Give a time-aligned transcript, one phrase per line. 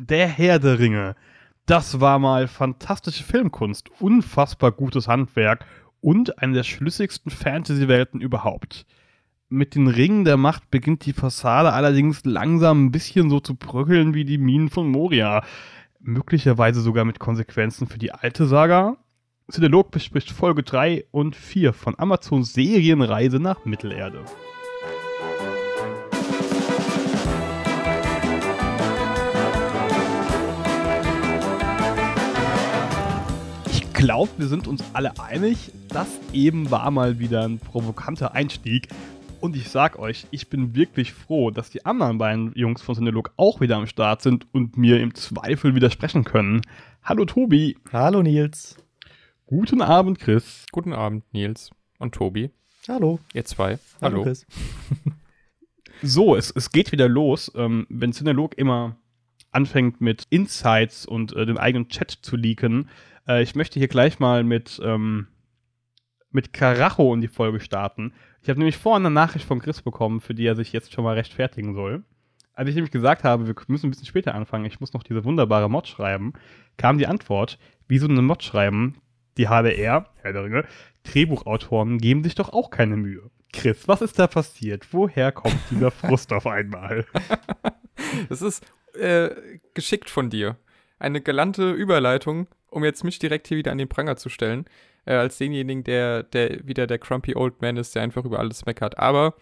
[0.00, 1.16] Der Herr der Ringe.
[1.66, 5.66] Das war mal fantastische Filmkunst, unfassbar gutes Handwerk
[6.00, 8.86] und eine der schlüssigsten Fantasy-Welten überhaupt.
[9.48, 14.14] Mit den Ringen der Macht beginnt die Fassade allerdings langsam ein bisschen so zu bröckeln
[14.14, 15.42] wie die Minen von Moria.
[15.98, 18.98] Möglicherweise sogar mit Konsequenzen für die alte Saga.
[19.50, 24.24] Cinelog bespricht Folge 3 und 4 von Amazons Serienreise nach Mittelerde.
[33.98, 38.88] Glaube, wir sind uns alle einig, das eben war mal wieder ein provokanter Einstieg.
[39.40, 43.32] Und ich sag euch, ich bin wirklich froh, dass die anderen beiden Jungs von Cinelog
[43.36, 46.62] auch wieder am Start sind und mir im Zweifel widersprechen können.
[47.02, 47.76] Hallo Tobi.
[47.92, 48.76] Hallo Nils.
[49.46, 50.66] Guten Abend, Chris.
[50.70, 52.50] Guten Abend, Nils und Tobi.
[52.86, 53.18] Hallo.
[53.34, 53.80] Ihr zwei.
[54.00, 54.22] Hallo, Hallo.
[54.22, 54.46] Chris.
[56.02, 57.50] so, es, es geht wieder los.
[57.56, 58.96] Ähm, wenn Cinelog immer
[59.50, 62.88] anfängt mit Insights und äh, dem eigenen Chat zu leaken,
[63.28, 65.28] äh, ich möchte hier gleich mal mit, ähm,
[66.30, 68.12] mit Karacho in die Folge starten.
[68.42, 71.04] Ich habe nämlich vorhin eine Nachricht von Chris bekommen, für die er sich jetzt schon
[71.04, 72.04] mal rechtfertigen soll.
[72.54, 75.24] Als ich nämlich gesagt habe, wir müssen ein bisschen später anfangen, ich muss noch diese
[75.24, 76.32] wunderbare Mod schreiben,
[76.76, 78.96] kam die Antwort, wie so eine Mod schreiben,
[79.36, 80.64] die HDR, Herr der Ringe,
[81.04, 83.30] Drehbuchautoren geben sich doch auch keine Mühe.
[83.52, 84.92] Chris, was ist da passiert?
[84.92, 87.06] Woher kommt dieser Frust auf einmal?
[88.28, 89.30] Das ist äh,
[89.74, 90.56] geschickt von dir.
[91.00, 94.66] Eine galante Überleitung um jetzt mich direkt hier wieder an den Pranger zu stellen,
[95.04, 98.66] äh, als denjenigen, der, der wieder der Crumpy Old Man ist, der einfach über alles
[98.66, 98.98] meckert.
[98.98, 99.34] Aber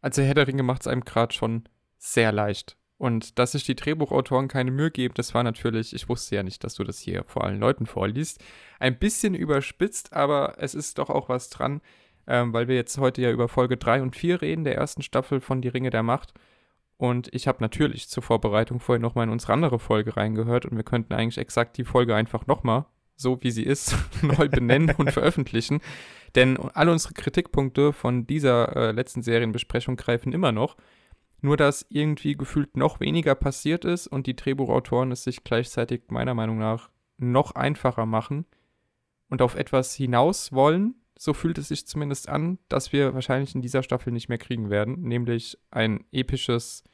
[0.00, 1.64] als Herr der Ringe macht es einem gerade schon
[1.98, 2.76] sehr leicht.
[2.98, 6.64] Und dass sich die Drehbuchautoren keine Mühe geben, das war natürlich, ich wusste ja nicht,
[6.64, 8.42] dass du das hier vor allen Leuten vorliest,
[8.80, 11.82] ein bisschen überspitzt, aber es ist doch auch was dran,
[12.26, 15.40] ähm, weil wir jetzt heute ja über Folge 3 und 4 reden, der ersten Staffel
[15.40, 16.32] von Die Ringe der Macht.
[16.98, 20.84] Und ich habe natürlich zur Vorbereitung vorher nochmal in unsere andere Folge reingehört und wir
[20.84, 25.80] könnten eigentlich exakt die Folge einfach nochmal, so wie sie ist, neu benennen und veröffentlichen.
[26.34, 30.76] Denn alle unsere Kritikpunkte von dieser äh, letzten Serienbesprechung greifen immer noch.
[31.42, 36.34] Nur dass irgendwie gefühlt noch weniger passiert ist und die Drehbuchautoren es sich gleichzeitig meiner
[36.34, 36.88] Meinung nach
[37.18, 38.46] noch einfacher machen
[39.28, 43.62] und auf etwas hinaus wollen, so fühlt es sich zumindest an, dass wir wahrscheinlich in
[43.62, 46.84] dieser Staffel nicht mehr kriegen werden, nämlich ein episches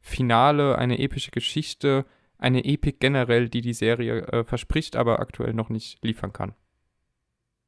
[0.00, 2.06] Finale, eine epische Geschichte,
[2.38, 6.54] eine Epik generell, die die Serie äh, verspricht, aber aktuell noch nicht liefern kann.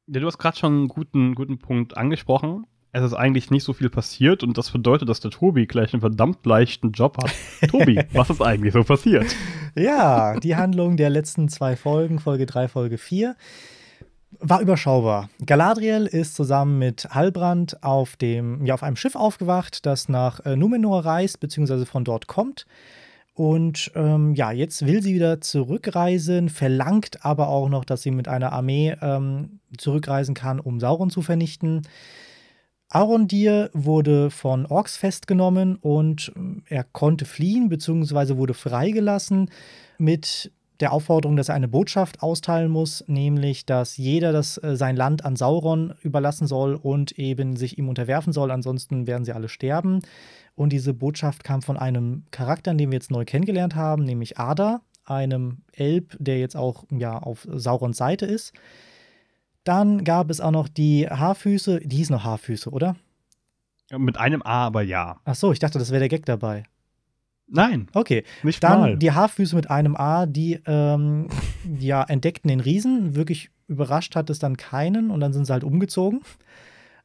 [0.07, 2.65] Ja, du hast gerade schon einen guten, guten Punkt angesprochen.
[2.91, 6.01] Es ist eigentlich nicht so viel passiert und das bedeutet, dass der Tobi gleich einen
[6.01, 7.33] verdammt leichten Job hat.
[7.69, 9.35] Tobi, was ist eigentlich so passiert?
[9.75, 13.35] Ja, die Handlung der letzten zwei Folgen, Folge 3, Folge 4
[14.43, 15.29] war überschaubar.
[15.45, 20.55] Galadriel ist zusammen mit Halbrand auf, dem, ja, auf einem Schiff aufgewacht, das nach äh,
[20.57, 22.65] Numenor reist, beziehungsweise von dort kommt.
[23.33, 28.27] Und ähm, ja, jetzt will sie wieder zurückreisen, verlangt aber auch noch, dass sie mit
[28.27, 31.81] einer Armee ähm, zurückreisen kann, um Sauron zu vernichten.
[32.89, 39.49] Arondir wurde von Orks festgenommen und ähm, er konnte fliehen, beziehungsweise wurde freigelassen
[39.97, 44.95] mit der Aufforderung, dass er eine Botschaft austeilen muss, nämlich, dass jeder das, äh, sein
[44.95, 49.49] Land an Sauron überlassen soll und eben sich ihm unterwerfen soll, ansonsten werden sie alle
[49.49, 49.99] sterben.
[50.55, 54.81] Und diese Botschaft kam von einem Charakter, den wir jetzt neu kennengelernt haben, nämlich Ada,
[55.05, 58.53] einem Elb, der jetzt auch ja, auf Saurons Seite ist.
[59.63, 62.95] Dann gab es auch noch die Haarfüße, die hieß noch Haarfüße, oder?
[63.97, 65.19] mit einem A, aber ja.
[65.25, 66.63] Ach so, ich dachte, das wäre der Gag dabei.
[67.47, 67.87] Nein.
[67.93, 68.23] Okay.
[68.41, 68.97] Nicht Dann mal.
[68.97, 71.27] die Haarfüße mit einem A, die ähm,
[71.79, 73.15] ja entdeckten den Riesen.
[73.15, 76.21] Wirklich überrascht hat es dann keinen und dann sind sie halt umgezogen.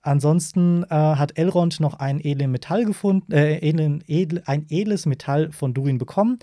[0.00, 5.50] Ansonsten äh, hat Elrond noch ein edlen Metall gefunden, äh, edlen, edel, ein edles Metall
[5.50, 6.38] von Durin bekommen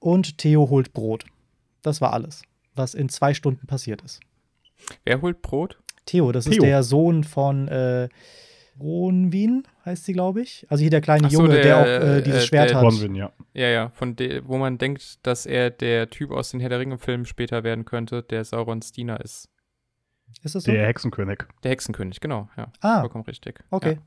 [0.00, 1.24] und Theo holt Brot.
[1.82, 2.42] Das war alles,
[2.74, 4.20] was in zwei Stunden passiert ist.
[5.04, 5.78] Wer holt Brot?
[6.06, 6.54] Theo, das Theo.
[6.54, 8.08] ist der Sohn von äh,
[8.76, 10.66] Bronwyn heißt sie, glaube ich.
[10.68, 12.82] Also hier der kleine so, Junge, der, der, auch äh, dieses äh, Schwert der, hat.
[12.82, 13.32] Bronwyn, ja.
[13.54, 16.78] Ja, ja, von de, wo man denkt, dass er der Typ aus den Herr der
[16.78, 19.48] Ringe-Filmen später werden könnte, der Saurons Diener ist.
[20.42, 20.70] Ist das so?
[20.70, 21.44] Der Hexenkönig.
[21.64, 22.70] Der Hexenkönig, genau, ja.
[22.80, 23.00] Ah.
[23.00, 23.60] Vollkommen richtig.
[23.70, 23.94] Okay.
[23.94, 24.02] Ja.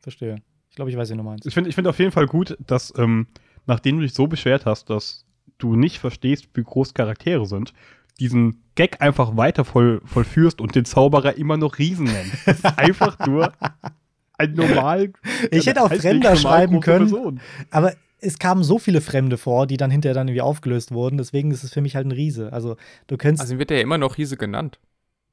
[0.00, 0.36] Verstehe.
[0.70, 1.46] Ich glaube, ich weiß, wie du meinst.
[1.46, 3.28] Ich finde ich find auf jeden Fall gut, dass, ähm,
[3.66, 5.24] nachdem du dich so beschwert hast, dass
[5.58, 7.72] du nicht verstehst, wie groß Charaktere sind,
[8.20, 12.46] diesen Gag einfach weiter voll, vollführst und den Zauberer immer noch Riesen nennst.
[12.46, 13.52] Das ist einfach nur
[14.38, 15.12] ein normal.
[15.50, 17.10] ich hätte auch Fremder schreiben können.
[17.10, 17.40] Person.
[17.70, 21.18] Aber es kamen so viele Fremde vor, die dann hinterher dann irgendwie aufgelöst wurden.
[21.18, 22.52] Deswegen ist es für mich halt ein Riese.
[22.52, 23.40] Also du kennst.
[23.40, 24.78] Also wird er ja immer noch Riese genannt.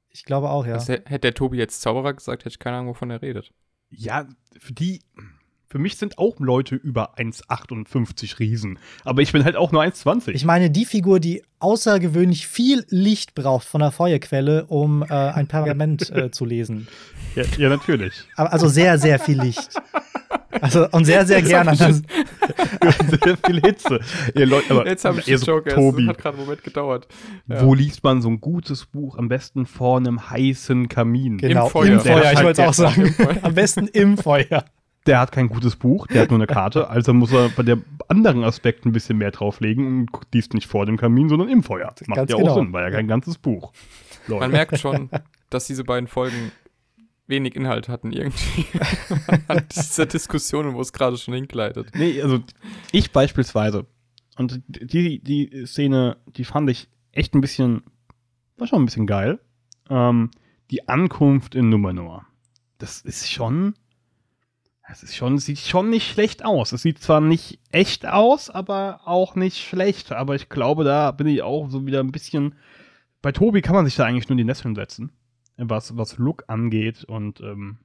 [0.10, 0.76] Ich glaube auch, ja.
[0.76, 3.52] Also, hätte der Tobi jetzt Zauberer gesagt, hätte ich keine Ahnung, wovon er redet.
[3.90, 4.28] Ja,
[4.60, 5.02] für die,
[5.74, 8.78] für mich sind auch Leute über 1,58 Riesen.
[9.04, 10.30] Aber ich bin halt auch nur 1,20.
[10.34, 15.48] Ich meine, die Figur, die außergewöhnlich viel Licht braucht von der Feuerquelle, um äh, ein
[15.48, 16.88] Pergament äh, zu lesen.
[17.34, 18.14] Ja, ja, natürlich.
[18.36, 19.70] Aber also sehr, sehr viel Licht.
[20.62, 21.76] Also und sehr, sehr gerne.
[21.76, 24.00] Sehr viel Hitze.
[24.36, 25.78] Ihr Leute, aber Jetzt habe ich den so, Joke erst.
[25.78, 27.08] Tobi, Das hat gerade einen Moment gedauert.
[27.48, 27.66] Ja.
[27.66, 29.18] wo liest man so ein gutes Buch?
[29.18, 31.38] Am besten vor einem heißen Kamin.
[31.38, 32.00] Genau, im Feuer.
[32.00, 32.22] Feuer.
[32.22, 33.02] Der ich wollte es auch sagen.
[33.08, 33.38] Im Feuer.
[33.42, 34.66] Am besten im Feuer.
[35.06, 37.80] Der hat kein gutes Buch, der hat nur eine Karte, also muss er bei der
[38.08, 41.94] anderen Aspekt ein bisschen mehr drauflegen und liest nicht vor dem Kamin, sondern im Feuer.
[42.08, 42.52] Macht Ganz ja genau.
[42.52, 43.74] auch Sinn, weil ja kein ganzes Buch.
[44.28, 44.42] Leute.
[44.42, 45.10] Man merkt schon,
[45.50, 46.52] dass diese beiden Folgen
[47.28, 48.66] wenig Inhalt hatten irgendwie
[49.48, 51.96] an dieser Diskussion, wo es gerade schon hinkleidet.
[51.96, 52.40] Nee, also
[52.92, 53.86] ich beispielsweise.
[54.38, 57.84] Und die, die Szene, die fand ich echt ein bisschen,
[58.58, 59.40] war schon ein bisschen geil.
[59.90, 60.32] Ähm,
[60.72, 62.26] die Ankunft in Numenor.
[62.80, 63.76] Das ist schon,
[64.88, 66.72] das ist schon, sieht schon nicht schlecht aus.
[66.72, 70.12] Es sieht zwar nicht echt aus, aber auch nicht schlecht.
[70.12, 72.56] Aber ich glaube, da bin ich auch so wieder ein bisschen.
[73.22, 75.12] Bei Tobi kann man sich da eigentlich nur in die Nesseln setzen,
[75.58, 77.06] was, was Look angeht.
[77.06, 77.78] Und ähm,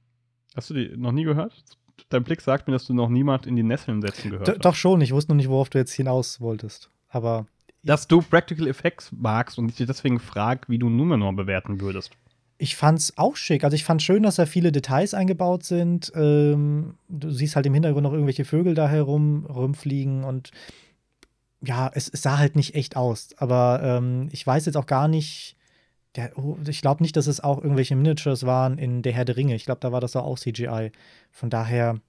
[0.55, 1.63] hast du die noch nie gehört?
[2.09, 4.65] Dein Blick sagt mir, dass du noch niemand in die Nesseln setzen gehört D hast.
[4.65, 6.89] doch schon, ich wusste noch nicht, worauf du jetzt hinaus wolltest.
[7.09, 7.45] Aber
[7.83, 12.11] Dass du Practical Effects magst und ich dich deswegen frag, wie du Numenor bewerten würdest.
[12.61, 13.63] Ich fand's auch schick.
[13.63, 16.11] Also ich fand schön, dass da viele Details eingebaut sind.
[16.13, 20.51] Ähm, du siehst halt im Hintergrund noch irgendwelche Vögel da herum rumfliegen und
[21.61, 23.29] ja, es, es sah halt nicht echt aus.
[23.37, 25.55] Aber ähm, ich weiß jetzt auch gar nicht.
[26.15, 29.37] Der, oh, ich glaube nicht, dass es auch irgendwelche Miniatures waren in Der Herr der
[29.37, 29.55] Ringe.
[29.55, 30.91] Ich glaube, da war das auch CGI.
[31.31, 32.01] Von daher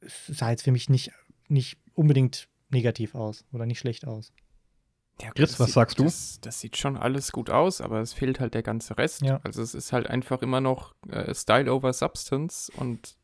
[0.00, 1.12] sah jetzt für mich nicht,
[1.48, 4.32] nicht unbedingt negativ aus oder nicht schlecht aus.
[5.22, 6.04] Ja, Chris, das was sieht- sagst du?
[6.04, 9.22] Das, das sieht schon alles gut aus, aber es fehlt halt der ganze Rest.
[9.22, 9.40] Ja.
[9.44, 13.16] Also es ist halt einfach immer noch äh, Style over Substance und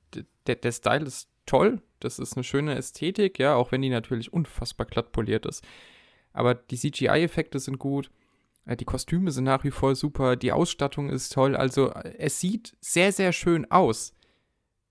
[0.47, 1.83] der, der Style ist toll.
[2.01, 5.65] Das ist eine schöne Ästhetik, ja, auch wenn die natürlich unfassbar glatt poliert ist.
[6.33, 8.11] Aber die CGI-Effekte sind gut.
[8.65, 11.55] äh, Die Kostüme sind nach wie vor super, die Ausstattung ist toll.
[11.55, 14.15] Also äh, es sieht sehr, sehr schön aus.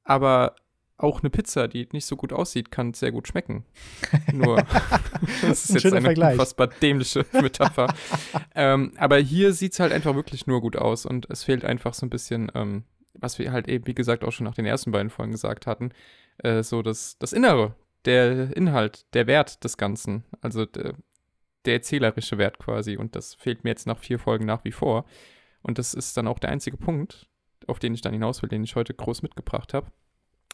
[0.04, 0.56] Aber
[1.04, 3.66] auch eine Pizza, die nicht so gut aussieht, kann sehr gut schmecken.
[4.34, 4.64] Nur,
[5.42, 6.34] das ist Ein jetzt eine Vergleich.
[6.34, 7.94] unfassbar dämliche Metapher.
[8.56, 11.94] ähm, aber hier sieht es halt einfach wirklich nur gut aus und es fehlt einfach
[11.94, 12.84] so ein bisschen, ähm,
[13.14, 15.92] was wir halt eben, wie gesagt, auch schon nach den ersten beiden Folgen gesagt hatten,
[16.40, 17.76] äh, so das, das Innere,
[18.06, 20.94] der Inhalt, der Wert des Ganzen, also der,
[21.66, 25.06] der erzählerische Wert quasi und das fehlt mir jetzt nach vier Folgen nach wie vor
[25.62, 27.28] und das ist dann auch der einzige Punkt,
[27.68, 29.92] auf den ich dann hinaus will, den ich heute groß mitgebracht habe.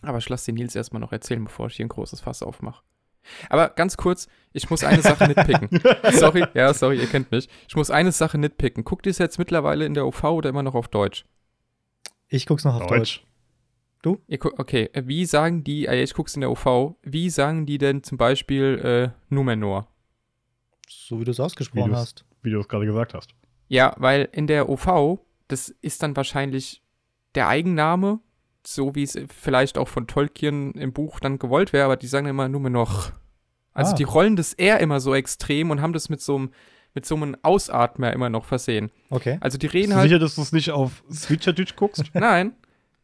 [0.01, 2.83] Aber ich lasse den Nils erstmal noch erzählen, bevor ich hier ein großes Fass aufmache.
[3.49, 5.69] Aber ganz kurz, ich muss eine Sache nitpicken.
[6.13, 7.49] Sorry, ja, sorry, ihr kennt mich.
[7.67, 8.85] Ich muss eine Sache nitpicken.
[8.85, 11.25] Guckt ihr es jetzt mittlerweile in der OV oder immer noch auf Deutsch?
[12.29, 13.23] Ich guck's noch auf Deutsch.
[14.27, 17.65] Ihr gu- okay, äh, wie sagen die, äh, ich guck's in der OV, wie sagen
[17.65, 19.89] die denn zum Beispiel äh, Numenor?
[20.88, 22.23] So wie du es ausgesprochen Wie hast.
[22.41, 23.31] Wie du es gerade gesagt hast.
[23.67, 26.81] Ja, weil in der OV, das ist dann wahrscheinlich
[27.35, 28.21] der Eigenname,
[28.74, 32.28] so wie es vielleicht auch von Tolkien im Buch dann gewollt wäre, aber die sagen
[32.28, 33.14] immer Numenor.
[33.74, 33.96] Also Ah.
[33.96, 36.52] die rollen das R immer so extrem und haben das mit so einem
[36.94, 38.90] mit so einem Ausatmer immer noch versehen.
[39.12, 39.38] Okay.
[39.40, 42.04] Also die Bist reden du halt sicher, dass du es nicht auf Switcherdeutsch guckst?
[42.14, 42.54] Nein.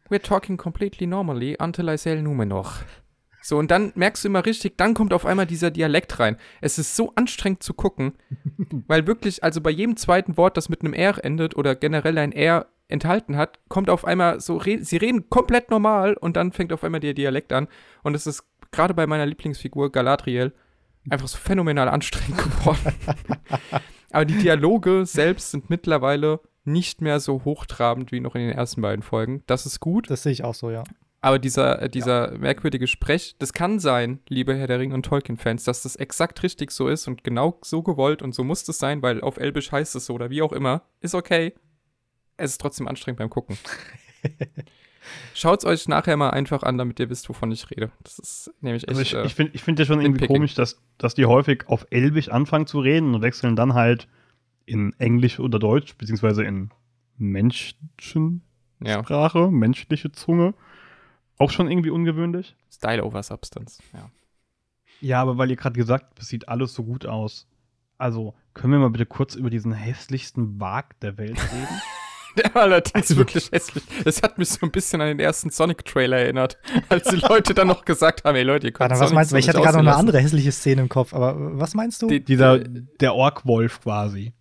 [0.09, 2.71] We're talking completely normally until I say Numenor.
[3.43, 6.37] So, und dann merkst du immer richtig, dann kommt auf einmal dieser Dialekt rein.
[6.59, 8.13] Es ist so anstrengend zu gucken,
[8.87, 12.31] weil wirklich, also bei jedem zweiten Wort, das mit einem R endet oder generell ein
[12.31, 16.71] R enthalten hat, kommt auf einmal so, re sie reden komplett normal und dann fängt
[16.71, 17.67] auf einmal der Dialekt an.
[18.03, 20.53] Und es ist gerade bei meiner Lieblingsfigur Galadriel
[21.09, 22.93] einfach so phänomenal anstrengend geworden.
[24.11, 28.81] Aber die Dialoge selbst sind mittlerweile nicht mehr so hochtrabend wie noch in den ersten
[28.81, 29.43] beiden Folgen.
[29.47, 30.09] Das ist gut.
[30.09, 30.83] Das sehe ich auch so, ja.
[31.19, 35.63] Aber dieser, äh, dieser merkwürdige Sprech, das kann sein, liebe Herr der Ring und Tolkien-Fans,
[35.63, 39.01] dass das exakt richtig so ist und genau so gewollt und so muss es sein,
[39.01, 40.83] weil auf Elbisch heißt es so oder wie auch immer.
[40.99, 41.53] Ist okay.
[42.43, 43.57] Es ist trotzdem anstrengend beim Gucken.
[45.33, 47.91] Schaut's euch nachher mal einfach an, damit ihr wisst, wovon ich rede.
[48.03, 48.89] Das ist nämlich echt.
[48.89, 51.67] Also ich äh, ich finde ich find ja schon irgendwie komisch, dass, dass die häufig
[51.67, 54.07] auf Elbisch anfangen zu reden und wechseln dann halt
[54.65, 56.69] in Englisch oder Deutsch, beziehungsweise in
[57.17, 58.41] Menschensprache,
[59.39, 60.53] ja, menschliche Zunge.
[61.37, 62.55] Auch schon irgendwie ungewöhnlich.
[62.71, 63.81] Style over Substance.
[63.93, 64.09] Ja.
[65.01, 67.47] Ja, aber weil ihr gerade gesagt habt, es sieht alles so gut aus.
[67.97, 71.81] Also, können wir mal bitte kurz über diesen hässlichsten Wag der Welt reden?
[72.37, 73.83] Der war allerdings Also- wirklich hässlich.
[74.03, 76.57] Das hat mich so ein bisschen an den ersten Sonic-Trailer erinnert,
[76.89, 79.31] als die Leute dann noch gesagt haben, ey Leute, ihr könnt Warte, was Sonic meinst
[79.31, 79.35] du?
[79.35, 82.07] so Ich hatte gerade noch eine andere hässliche Szene im Kopf, aber was meinst du?
[82.07, 84.33] Die- Dieser, die- der Orkwolf quasi,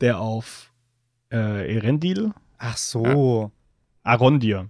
[0.00, 0.72] der auf
[1.32, 3.50] äh, Erendil, Ach so.
[4.02, 4.68] Arondir,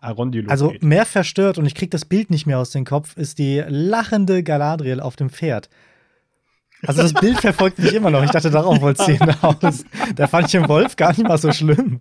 [0.00, 3.38] Arondilo Also mehr verstört und ich krieg das Bild nicht mehr aus dem Kopf, ist
[3.38, 5.68] die lachende Galadriel auf dem Pferd.
[6.86, 8.22] Also das Bild verfolgt mich immer noch.
[8.22, 9.84] Ich dachte, darauf wollte es hinaus.
[10.14, 12.00] Da fand ich den Wolf gar nicht mal so schlimm.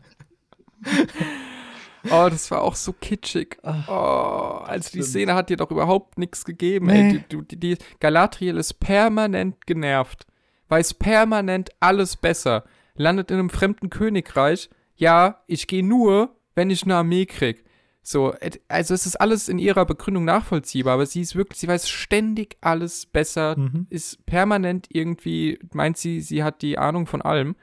[2.06, 3.58] Oh, das war auch so kitschig.
[3.64, 6.88] Oh, also die Szene hat dir doch überhaupt nichts gegeben.
[6.88, 7.10] Nee.
[7.10, 10.26] Ey, die, die, die Galadriel ist permanent genervt.
[10.70, 12.64] Weiß permanent alles besser.
[12.96, 14.70] Landet in einem fremden Königreich.
[14.96, 17.64] Ja, ich gehe nur, wenn ich eine Armee krieg.
[18.10, 18.34] So,
[18.70, 22.56] also es ist alles in ihrer Begründung nachvollziehbar, aber sie ist wirklich, sie weiß ständig
[22.62, 23.86] alles besser, Mhm.
[23.90, 27.58] ist permanent irgendwie, meint sie, sie hat die Ahnung von allem.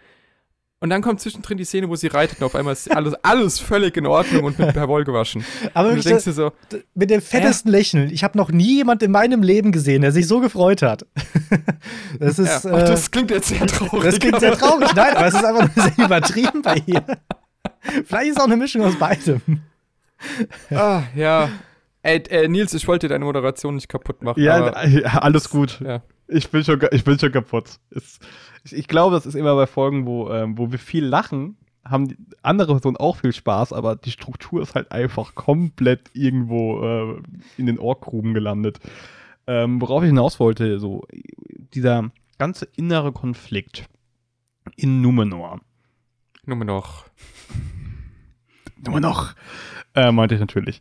[0.80, 3.58] Und dann kommt zwischendrin die Szene, wo sie reitet und auf einmal ist alles, alles
[3.58, 5.42] völlig in Ordnung und mit per Woll gewaschen.
[5.72, 6.52] Aber Und du denkst dir so,
[6.94, 8.10] mit dem fettesten Lächeln.
[8.10, 11.06] Ich habe noch nie jemand in meinem Leben gesehen, der sich so gefreut hat.
[12.20, 12.66] Das ja, ist.
[12.66, 14.04] ach, äh, das klingt jetzt sehr traurig.
[14.04, 14.90] Das klingt sehr traurig.
[14.94, 17.02] Nein, aber es ist einfach sehr übertrieben bei ihr.
[18.04, 19.40] Vielleicht ist es auch eine Mischung aus beidem.
[20.70, 21.48] Ah, ja.
[22.02, 24.42] Ey, äh, Nils, ich wollte deine Moderation nicht kaputt machen.
[24.42, 25.80] Ja, alles gut.
[25.80, 26.02] ja.
[26.28, 27.78] Ich bin schon, ich bin schon kaputt.
[27.90, 28.18] Es,
[28.64, 32.14] ich, ich glaube, das ist immer bei Folgen, wo, ähm, wo wir viel lachen, haben
[32.42, 37.22] andere Personen auch viel Spaß, aber die Struktur ist halt einfach komplett irgendwo äh,
[37.58, 38.80] in den Ohrgruben gelandet.
[39.46, 41.04] Ähm, worauf ich hinaus wollte, so
[41.74, 43.86] dieser ganze innere Konflikt
[44.76, 45.60] in Numenor.
[46.46, 47.04] Noch.
[48.86, 49.34] Nur noch,
[49.94, 50.80] äh, meinte ich natürlich,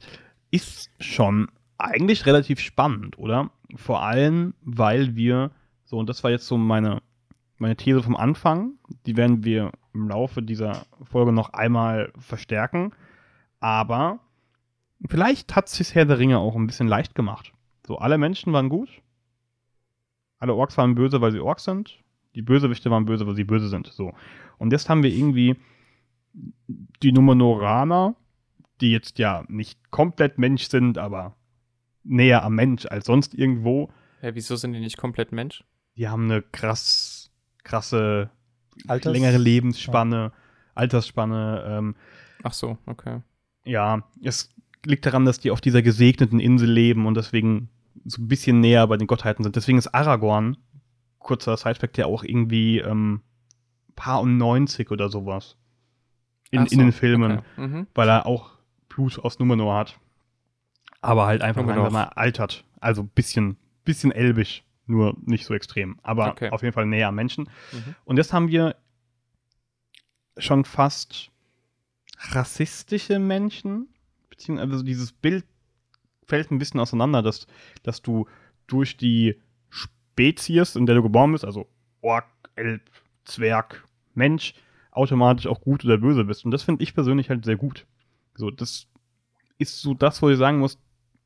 [0.51, 3.49] ist schon eigentlich relativ spannend, oder?
[3.75, 5.51] Vor allem, weil wir,
[5.83, 7.01] so, und das war jetzt so meine,
[7.57, 8.73] meine These vom Anfang,
[9.05, 12.93] die werden wir im Laufe dieser Folge noch einmal verstärken,
[13.59, 14.19] aber
[15.07, 17.53] vielleicht hat sich Herr der Ringe auch ein bisschen leicht gemacht.
[17.85, 18.89] So, alle Menschen waren gut,
[20.39, 21.99] alle Orks waren böse, weil sie Orks sind,
[22.35, 24.13] die Bösewichte waren böse, weil sie böse sind, so.
[24.57, 25.57] Und jetzt haben wir irgendwie
[26.33, 28.15] die Numenoraner,
[28.81, 31.35] die jetzt ja nicht komplett Mensch sind, aber
[32.03, 35.63] näher am Mensch als sonst irgendwo, Ja, wieso sind die nicht komplett Mensch?
[35.95, 37.31] die haben eine krass,
[37.63, 38.29] krasse,
[38.87, 40.31] Alters- längere Lebensspanne,
[40.73, 41.63] Altersspanne.
[41.67, 41.95] Ähm,
[42.41, 43.21] Ach so, okay.
[43.63, 44.51] ja, es
[44.85, 47.69] liegt daran, dass die auf dieser gesegneten Insel leben und deswegen
[48.05, 49.55] so ein bisschen näher bei den Gottheiten sind.
[49.55, 50.57] Deswegen ist Aragorn,
[51.19, 53.21] kurzer Sidefact, ja auch irgendwie ähm,
[53.95, 55.55] paar und 90 oder sowas.
[56.53, 57.39] In, so, in den Filmen.
[57.39, 57.67] Okay.
[57.67, 57.87] Mhm.
[57.95, 58.51] weil er auch
[58.89, 59.99] Blut aus Numenor hat.
[61.01, 61.83] Aber halt einfach Numenor.
[61.85, 62.63] langsam mal altert.
[62.79, 65.99] Also bisschen, bisschen elbisch, nur nicht so extrem.
[66.03, 66.49] Aber Okay.
[66.51, 67.49] auf jeden Fall näher am Menschen.
[67.71, 67.95] Mhm.
[68.05, 68.75] Und jetzt haben wir
[70.37, 71.29] schon fast
[72.31, 73.87] rassistische Menschen,
[74.29, 75.45] beziehungsweise also dieses Bild
[76.25, 77.47] fällt ein bisschen auseinander, dass,
[77.83, 78.27] dass du
[78.67, 81.67] durch die Spezies, in der du geboren bist, also
[82.01, 82.81] Ork, Elb,
[83.25, 83.83] Zwerg,
[84.13, 84.53] Mensch,
[84.95, 86.45] automatisch auch gut oder böse bist.
[86.45, 87.85] Und das finde ich persönlich halt sehr gut.
[88.35, 88.87] So, das
[89.57, 90.79] ist so das, wo ich sagen muss,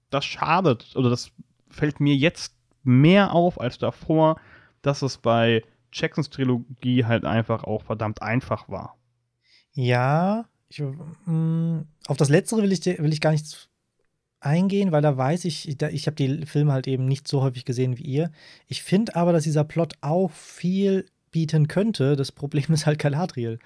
[0.09, 1.31] das schadet oder das
[1.69, 4.39] fällt mir jetzt mehr auf als davor,
[4.81, 8.97] dass es bei Jacksons Trilogie halt einfach auch verdammt einfach war.
[9.73, 10.81] Ja, ich,
[11.25, 13.69] mh, auf das Letztere will ich, will ich gar nicht
[14.39, 17.65] eingehen, weil da weiß ich, da, ich habe die Filme halt eben nicht so häufig
[17.65, 18.31] gesehen wie ihr.
[18.67, 21.05] Ich finde aber, dass dieser Plot auch viel
[21.37, 22.15] bieten könnte.
[22.15, 23.59] Das Problem ist halt Galadriel.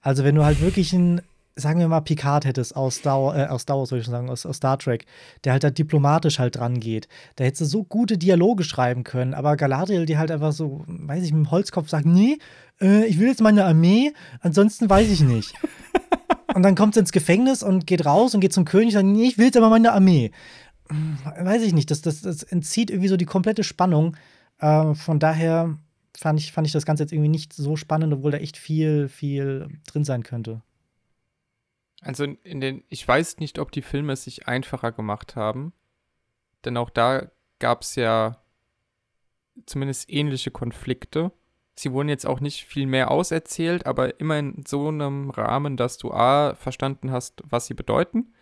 [0.00, 1.22] Also wenn du halt wirklich einen,
[1.56, 4.30] sagen wir mal, Picard hättest aus Star, äh, aus Star Wars, soll ich schon sagen,
[4.30, 5.06] aus, aus Star Trek,
[5.42, 7.08] der halt da diplomatisch halt dran geht.
[7.34, 11.24] Da hättest du so gute Dialoge schreiben können, aber Galadriel, die halt einfach so, weiß
[11.24, 12.38] ich, mit dem Holzkopf sagt, nee,
[12.80, 15.54] äh, ich will jetzt meine Armee, ansonsten weiß ich nicht.
[16.54, 19.06] Und dann kommt sie ins Gefängnis und geht raus und geht zum König und sagt,
[19.06, 20.30] nee, ich will jetzt aber meine Armee.
[20.88, 24.16] Hm, Weiß ich nicht, das, das, das entzieht irgendwie so die komplette Spannung.
[24.58, 25.76] Äh, von daher
[26.18, 29.08] fand ich, fand ich das Ganze jetzt irgendwie nicht so spannend, obwohl da echt viel,
[29.08, 30.62] viel drin sein könnte.
[32.02, 35.72] Also in- den, ich weiß nicht, ob die Filme es sich einfacher gemacht haben,
[36.64, 38.42] denn auch da gab es ja
[39.64, 41.32] zumindest ähnliche Konflikte.
[41.74, 45.98] Sie wurden jetzt auch nicht viel mehr auserzählt, aber immer in so einem Rahmen, dass
[45.98, 48.32] du A verstanden hast, was sie bedeuten,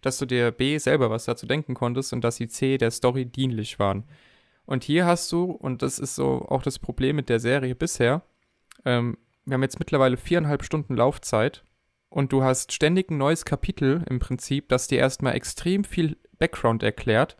[0.00, 3.26] dass du dir B selber was dazu denken konntest und dass sie C der Story
[3.26, 4.04] dienlich waren.
[4.66, 8.22] Und hier hast du, und das ist so auch das Problem mit der Serie bisher,
[8.84, 11.64] ähm, wir haben jetzt mittlerweile viereinhalb Stunden Laufzeit
[12.08, 16.82] und du hast ständig ein neues Kapitel im Prinzip, das dir erstmal extrem viel Background
[16.82, 17.36] erklärt,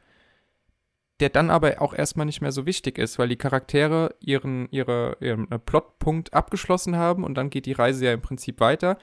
[1.20, 5.16] der dann aber auch erstmal nicht mehr so wichtig ist, weil die Charaktere ihren, ihre,
[5.20, 8.98] ihren Plotpunkt abgeschlossen haben und dann geht die Reise ja im Prinzip weiter.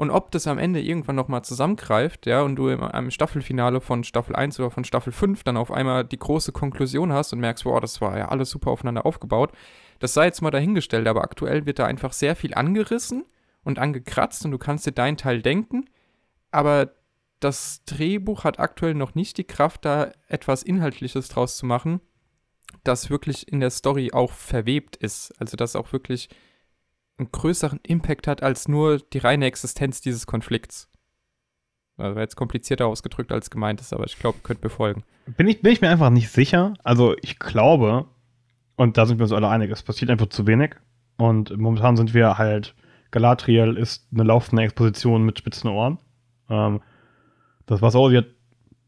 [0.00, 4.02] Und ob das am Ende irgendwann nochmal zusammengreift, ja, und du im, am Staffelfinale von
[4.02, 7.66] Staffel 1 oder von Staffel 5 dann auf einmal die große Konklusion hast und merkst,
[7.66, 9.52] wow, das war ja alles super aufeinander aufgebaut,
[9.98, 13.26] das sei jetzt mal dahingestellt, aber aktuell wird da einfach sehr viel angerissen
[13.62, 15.84] und angekratzt und du kannst dir deinen Teil denken,
[16.50, 16.94] aber
[17.40, 22.00] das Drehbuch hat aktuell noch nicht die Kraft, da etwas Inhaltliches draus zu machen,
[22.84, 25.38] das wirklich in der Story auch verwebt ist.
[25.38, 26.30] Also das auch wirklich
[27.20, 30.88] einen größeren Impact hat als nur die reine Existenz dieses Konflikts.
[31.96, 35.04] Also jetzt komplizierter ausgedrückt als gemeint ist, aber ich glaube, könnt befolgen.
[35.36, 36.74] Bin ich, bin ich mir einfach nicht sicher.
[36.82, 38.06] Also ich glaube,
[38.76, 40.74] und da sind wir uns alle einig, es passiert einfach zu wenig.
[41.18, 42.74] Und momentan sind wir halt,
[43.10, 45.98] Galatriel ist eine laufende Exposition mit spitzen Ohren.
[46.48, 46.80] Ähm,
[47.66, 48.26] das war so, sie hat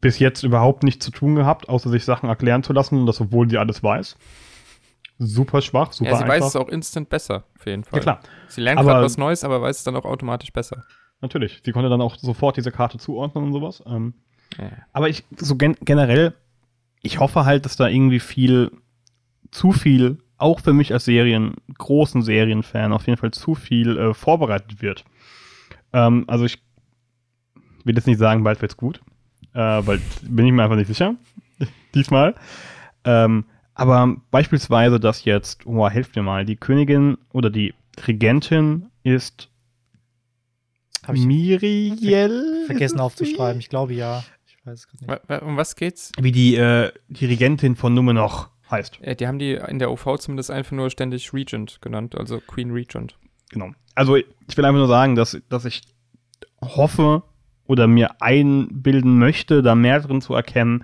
[0.01, 3.21] bis jetzt überhaupt nichts zu tun gehabt, außer sich Sachen erklären zu lassen, und das
[3.21, 4.17] obwohl sie alles weiß.
[5.27, 6.35] Super schwach, super ja, sie einfach.
[6.35, 7.97] weiß es auch instant besser, auf jeden Fall.
[7.99, 10.83] Ja klar, Sie lernt gerade was Neues, aber weiß es dann auch automatisch besser.
[11.21, 11.61] natürlich.
[11.63, 13.81] Sie konnte dann auch sofort diese Karte zuordnen und sowas.
[13.85, 14.13] Ähm,
[14.57, 14.69] Ja.
[14.91, 16.33] Aber ich, so gen generell,
[17.01, 18.71] ich hoffe halt, dass da irgendwie viel,
[19.51, 24.13] zu viel, auch für mich als Serien, großen Serienfan, auf jeden Fall zu viel äh,
[24.13, 25.05] vorbereitet wird.
[25.93, 26.61] Ähm, also ich
[27.83, 29.01] will jetzt nicht sagen, bald wird's gut,
[29.53, 31.15] äh, weil bin ich mir einfach nicht sicher.
[31.95, 32.35] Diesmal.
[33.05, 37.73] Ähm, aber beispielsweise, dass jetzt, oh, helft mir mal, die Königin oder die
[38.07, 39.49] Regentin ist
[41.05, 42.65] Habe ich Miriel?
[42.65, 43.59] vergessen Ist es aufzuschreiben.
[43.59, 44.23] Ich glaube ja.
[44.45, 45.41] Ich weiß es gerade nicht.
[45.43, 46.11] Um was geht's?
[46.19, 48.99] wie die, äh, die Regentin von Numenoch heißt.
[49.01, 52.71] Äh, die haben die in der OV zumindest einfach nur ständig Regent genannt, also Queen
[52.71, 53.17] Regent.
[53.49, 53.71] Genau.
[53.95, 54.25] Also ich
[54.55, 55.81] will einfach nur sagen, dass, dass ich
[56.61, 57.23] hoffe
[57.65, 60.83] oder mir einbilden möchte, da mehr drin zu erkennen,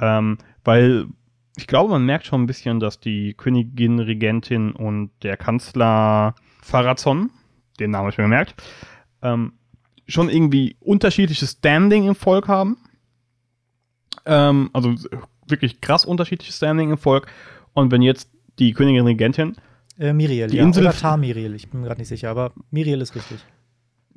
[0.00, 1.06] ähm, weil
[1.56, 7.30] ich glaube, man merkt schon ein bisschen, dass die Königin, Regentin und der Kanzler Farazon,
[7.78, 8.54] den Namen habe ich mir gemerkt,
[9.22, 9.52] ähm,
[10.06, 12.76] schon irgendwie unterschiedliches Standing im Volk haben.
[14.26, 14.94] Ähm, also
[15.46, 17.26] wirklich krass unterschiedliches Standing im Volk.
[17.72, 19.56] Und wenn jetzt die Königin Regentin
[19.98, 20.62] Äh, Miriel, Die ja.
[20.64, 23.44] Insel- Oder Tamiriel, ich bin gerade nicht sicher, aber Miriel ist richtig.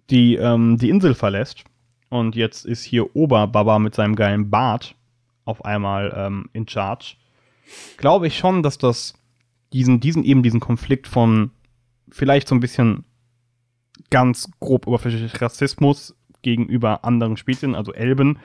[0.10, 1.64] die ähm, die Insel verlässt
[2.10, 4.96] und jetzt ist hier Oberbaba mit seinem geilen Bart
[5.46, 7.16] auf einmal ähm, in Charge,
[7.98, 9.14] glaube ich schon, dass das
[9.74, 11.52] diesen, diesen eben diesen Konflikt von
[12.10, 13.06] vielleicht so ein bisschen
[14.10, 18.40] ganz grob oberflächlich Rassismus gegenüber anderen Spezien, also Elben,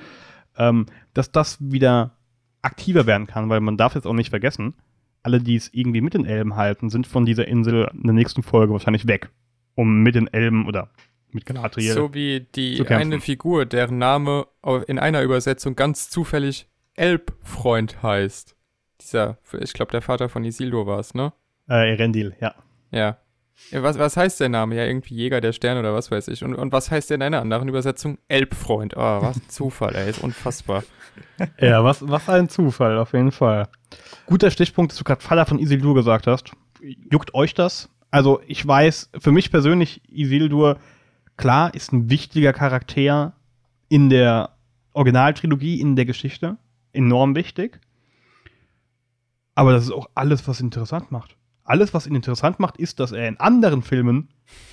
[0.56, 2.16] ähm, dass das wieder
[2.62, 4.74] aktiver werden kann, weil man darf jetzt auch nicht vergessen,
[5.22, 8.42] alle, die es irgendwie mit den Elben halten, sind von dieser Insel in der nächsten
[8.42, 9.30] Folge wahrscheinlich weg,
[9.74, 10.90] um mit den Elben oder
[11.30, 14.46] mit Galadriel So wie die eine Figur, deren Name
[14.86, 18.56] in einer Übersetzung ganz zufällig Elbfreund heißt.
[19.00, 21.32] Dieser, ich glaube, der Vater von Isildur war es, ne?
[21.68, 22.54] Äh, Erendil, ja.
[22.90, 23.16] Ja.
[23.72, 24.74] Was, was heißt der Name?
[24.76, 26.42] Ja, irgendwie Jäger der Sterne oder was weiß ich.
[26.42, 28.18] Und, und was heißt der in einer anderen Übersetzung?
[28.28, 28.94] Elbfreund.
[28.96, 30.10] Oh, was ein Zufall, ey.
[30.10, 30.84] Ist unfassbar.
[31.60, 33.68] Ja, was, was ein Zufall, auf jeden Fall.
[34.26, 36.52] Guter Stichpunkt, dass du gerade Faller von Isildur gesagt hast.
[37.10, 37.90] Juckt euch das?
[38.10, 40.78] Also, ich weiß, für mich persönlich, Isildur,
[41.36, 43.34] klar, ist ein wichtiger Charakter
[43.88, 44.50] in der
[44.92, 46.56] Originaltrilogie, in der Geschichte.
[46.92, 47.80] Enorm wichtig.
[49.54, 51.36] Aber das ist auch alles, was ihn interessant macht.
[51.64, 54.28] Alles, was ihn interessant macht, ist, dass er in anderen Filmen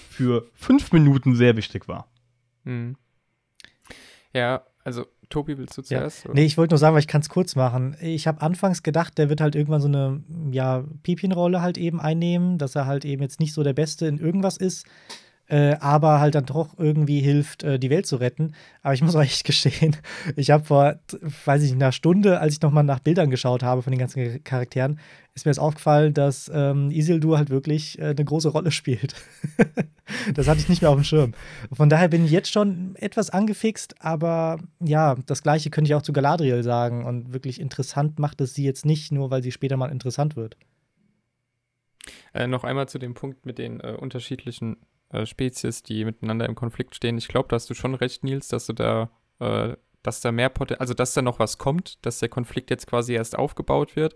[0.09, 2.07] für fünf Minuten sehr wichtig war.
[2.63, 2.95] Hm.
[4.33, 5.87] Ja, also, Tobi, willst du Ja.
[5.87, 6.25] zuerst?
[6.25, 6.33] oder?
[6.35, 7.95] Nee, ich wollte nur sagen, weil ich kann es kurz machen.
[8.01, 12.57] Ich habe anfangs gedacht, der wird halt irgendwann so eine, ja, Pipienrolle halt eben einnehmen,
[12.57, 14.85] dass er halt eben jetzt nicht so der Beste in irgendwas ist,
[15.47, 18.53] äh, aber halt dann doch irgendwie hilft, äh, die Welt zu retten.
[18.81, 19.95] Aber ich muss euch echt gestehen,
[20.35, 20.95] ich habe vor,
[21.45, 24.99] weiß ich einer Stunde, als ich nochmal nach Bildern geschaut habe von den ganzen Charakteren,
[25.33, 29.15] ist mir jetzt aufgefallen, dass ähm, Isildur halt wirklich äh, eine große Rolle spielt.
[30.33, 31.33] das hatte ich nicht mehr auf dem Schirm.
[31.71, 36.01] Von daher bin ich jetzt schon etwas angefixt, aber ja, das Gleiche könnte ich auch
[36.01, 37.05] zu Galadriel sagen.
[37.05, 40.57] Und wirklich interessant macht es sie jetzt nicht, nur weil sie später mal interessant wird.
[42.33, 44.77] Äh, noch einmal zu dem Punkt mit den äh, unterschiedlichen
[45.09, 47.17] äh, Spezies, die miteinander im Konflikt stehen.
[47.17, 50.49] Ich glaube, da hast du schon recht, Nils, dass du da, äh, dass da mehr
[50.49, 54.15] Potenzial, also dass da noch was kommt, dass der Konflikt jetzt quasi erst aufgebaut wird.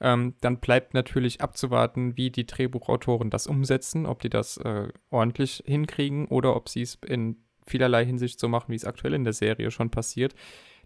[0.00, 5.62] Ähm, dann bleibt natürlich abzuwarten, wie die Drehbuchautoren das umsetzen, ob die das äh, ordentlich
[5.66, 9.32] hinkriegen oder ob sie es in vielerlei Hinsicht so machen, wie es aktuell in der
[9.32, 10.34] Serie schon passiert.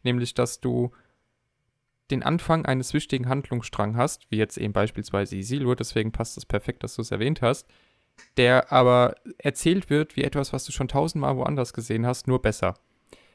[0.03, 0.93] Nämlich, dass du
[2.11, 6.83] den Anfang eines wichtigen Handlungsstrang hast, wie jetzt eben beispielsweise Isildur, deswegen passt es perfekt,
[6.83, 7.67] dass du es erwähnt hast,
[8.37, 12.75] der aber erzählt wird wie etwas, was du schon tausendmal woanders gesehen hast, nur besser.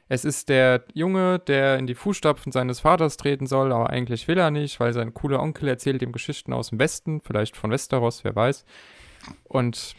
[0.08, 4.38] Es ist der Junge, der in die Fußstapfen seines Vaters treten soll, aber eigentlich will
[4.38, 8.22] er nicht, weil sein cooler Onkel erzählt ihm Geschichten aus dem Westen, vielleicht von Westeros,
[8.22, 8.66] wer weiß.
[9.44, 9.94] Und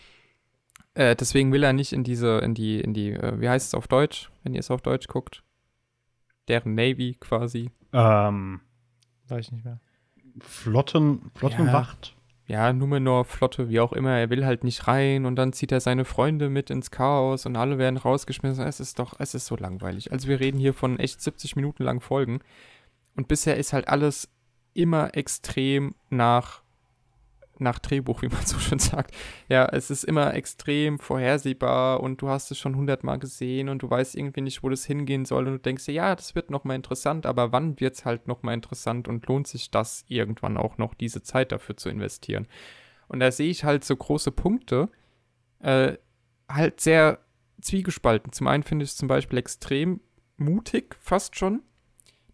[0.94, 3.74] äh, deswegen will er nicht in diese, in die, in die, äh, wie heißt es
[3.74, 5.44] auf Deutsch, wenn ihr es auf Deutsch guckt?
[6.48, 7.72] Deren Navy quasi.
[7.92, 8.62] Ähm,
[9.28, 9.80] Weiß ich nicht mehr.
[10.40, 12.15] Flotten, Flottenwacht.
[12.48, 16.06] Ja, Numenor-Flotte, wie auch immer, er will halt nicht rein und dann zieht er seine
[16.06, 18.66] Freunde mit ins Chaos und alle werden rausgeschmissen.
[18.66, 20.12] Es ist doch, es ist so langweilig.
[20.12, 22.40] Also wir reden hier von echt 70 Minuten lang Folgen
[23.16, 24.30] und bisher ist halt alles
[24.74, 26.62] immer extrem nach
[27.60, 29.16] nach Drehbuch, wie man so schön sagt.
[29.48, 33.90] Ja, es ist immer extrem vorhersehbar und du hast es schon hundertmal gesehen und du
[33.90, 36.76] weißt irgendwie nicht, wo das hingehen soll und du denkst dir, ja, das wird nochmal
[36.76, 40.94] interessant, aber wann wird es halt nochmal interessant und lohnt sich das irgendwann auch noch,
[40.94, 42.48] diese Zeit dafür zu investieren?
[43.08, 44.90] Und da sehe ich halt so große Punkte,
[45.60, 45.94] äh,
[46.50, 47.20] halt sehr
[47.62, 48.32] zwiegespalten.
[48.32, 50.02] Zum einen finde ich es zum Beispiel extrem
[50.38, 51.62] mutig, fast schon,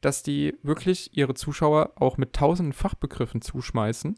[0.02, 4.18] dass die wirklich ihre Zuschauer auch mit tausenden Fachbegriffen zuschmeißen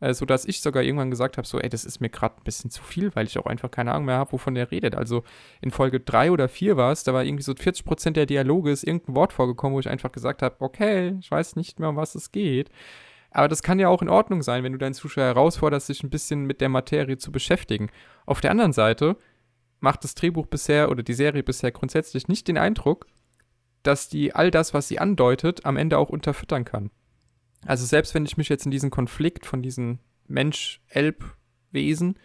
[0.00, 2.70] äh, sodass ich sogar irgendwann gesagt habe, so, ey, das ist mir gerade ein bisschen
[2.70, 4.94] zu viel, weil ich auch einfach keine Ahnung mehr habe, wovon der redet.
[4.94, 5.24] Also
[5.60, 8.84] in Folge 3 oder 4 war es, da war irgendwie so 40% der Dialoge ist
[8.84, 12.14] irgendein Wort vorgekommen, wo ich einfach gesagt habe, okay, ich weiß nicht mehr, um was
[12.14, 12.70] es geht.
[13.30, 16.10] Aber das kann ja auch in Ordnung sein, wenn du deinen Zuschauer herausforderst, sich ein
[16.10, 17.90] bisschen mit der Materie zu beschäftigen.
[18.24, 19.16] Auf der anderen Seite
[19.80, 23.06] macht das Drehbuch bisher oder die Serie bisher grundsätzlich nicht den Eindruck,
[23.82, 26.90] dass die all das, was sie andeutet, am Ende auch unterfüttern kann.
[27.66, 32.18] Also selbst wenn ich mich jetzt in diesen Konflikt von diesen Mensch-Elb-Wesen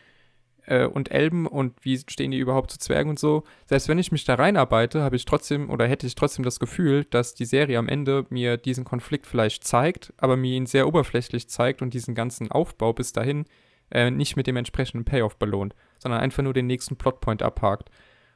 [0.66, 4.12] äh, und Elben und wie stehen die überhaupt zu Zwergen und so, selbst wenn ich
[4.12, 7.80] mich da reinarbeite, habe ich trotzdem oder hätte ich trotzdem das Gefühl, dass die Serie
[7.80, 12.16] am Ende mir diesen Konflikt vielleicht zeigt, aber mir ihn sehr oberflächlich zeigt und diesen
[12.16, 13.46] ganzen Aufbau bis dahin
[13.92, 17.90] äh, nicht mit dem entsprechenden Payoff belohnt, sondern einfach nur den nächsten Plotpoint abhakt.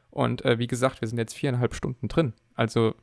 [0.10, 2.34] Und äh, wie gesagt, wir sind jetzt viereinhalb Stunden drin.
[2.56, 2.96] Also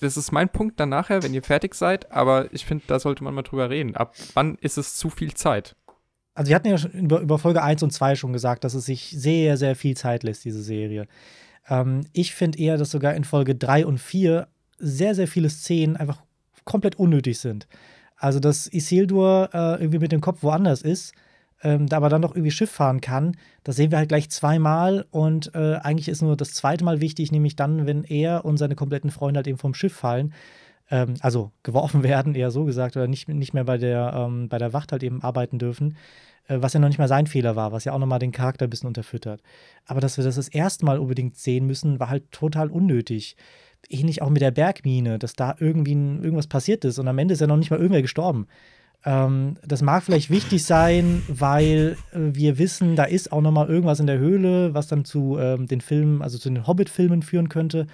[0.00, 3.24] das ist mein Punkt dann nachher, wenn ihr fertig seid, aber ich finde, da sollte
[3.24, 3.96] man mal drüber reden.
[3.96, 5.76] Ab wann ist es zu viel Zeit?
[6.34, 8.84] Also, wir hatten ja schon über, über Folge 1 und 2 schon gesagt, dass es
[8.84, 11.06] sich sehr, sehr viel Zeit lässt, diese Serie.
[11.68, 14.46] Ähm, ich finde eher, dass sogar in Folge 3 und 4
[14.78, 16.22] sehr, sehr viele Szenen einfach
[16.64, 17.66] komplett unnötig sind.
[18.16, 21.12] Also, dass Isildur äh, irgendwie mit dem Kopf woanders ist
[21.62, 23.36] ähm, aber dann doch irgendwie Schiff fahren kann.
[23.64, 27.32] Das sehen wir halt gleich zweimal und äh, eigentlich ist nur das zweite Mal wichtig,
[27.32, 30.32] nämlich dann, wenn er und seine kompletten Freunde halt eben vom Schiff fallen.
[30.90, 34.58] Ähm, also geworfen werden, eher so gesagt, oder nicht, nicht mehr bei der, ähm, bei
[34.58, 35.96] der Wacht halt eben arbeiten dürfen.
[36.46, 38.66] Äh, was ja noch nicht mal sein Fehler war, was ja auch nochmal den Charakter
[38.66, 39.42] ein bisschen unterfüttert.
[39.86, 43.36] Aber dass wir das das erste Mal unbedingt sehen müssen, war halt total unnötig
[43.88, 47.40] ähnlich auch mit der Bergmine, dass da irgendwie irgendwas passiert ist und am Ende ist
[47.40, 48.46] ja noch nicht mal irgendwer gestorben.
[49.04, 53.68] Ähm, das mag vielleicht wichtig sein, weil äh, wir wissen, da ist auch noch mal
[53.68, 57.48] irgendwas in der Höhle, was dann zu ähm, den Filmen, also zu den Hobbit-Filmen führen
[57.48, 57.86] könnte.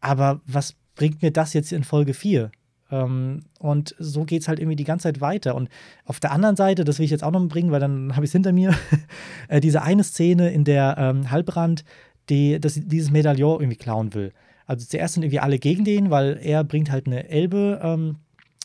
[0.00, 2.50] Aber was bringt mir das jetzt in Folge 4?
[2.90, 5.54] Ähm, und so geht es halt irgendwie die ganze Zeit weiter.
[5.54, 5.68] Und
[6.04, 8.28] auf der anderen Seite, das will ich jetzt auch noch bringen, weil dann habe ich
[8.30, 8.74] es hinter mir,
[9.48, 11.84] äh, diese eine Szene, in der ähm, Halbrand
[12.28, 14.32] die, das, dieses Medaillon irgendwie klauen will.
[14.66, 18.16] Also zuerst sind irgendwie alle gegen den, weil er bringt halt eine Elbe, ähm,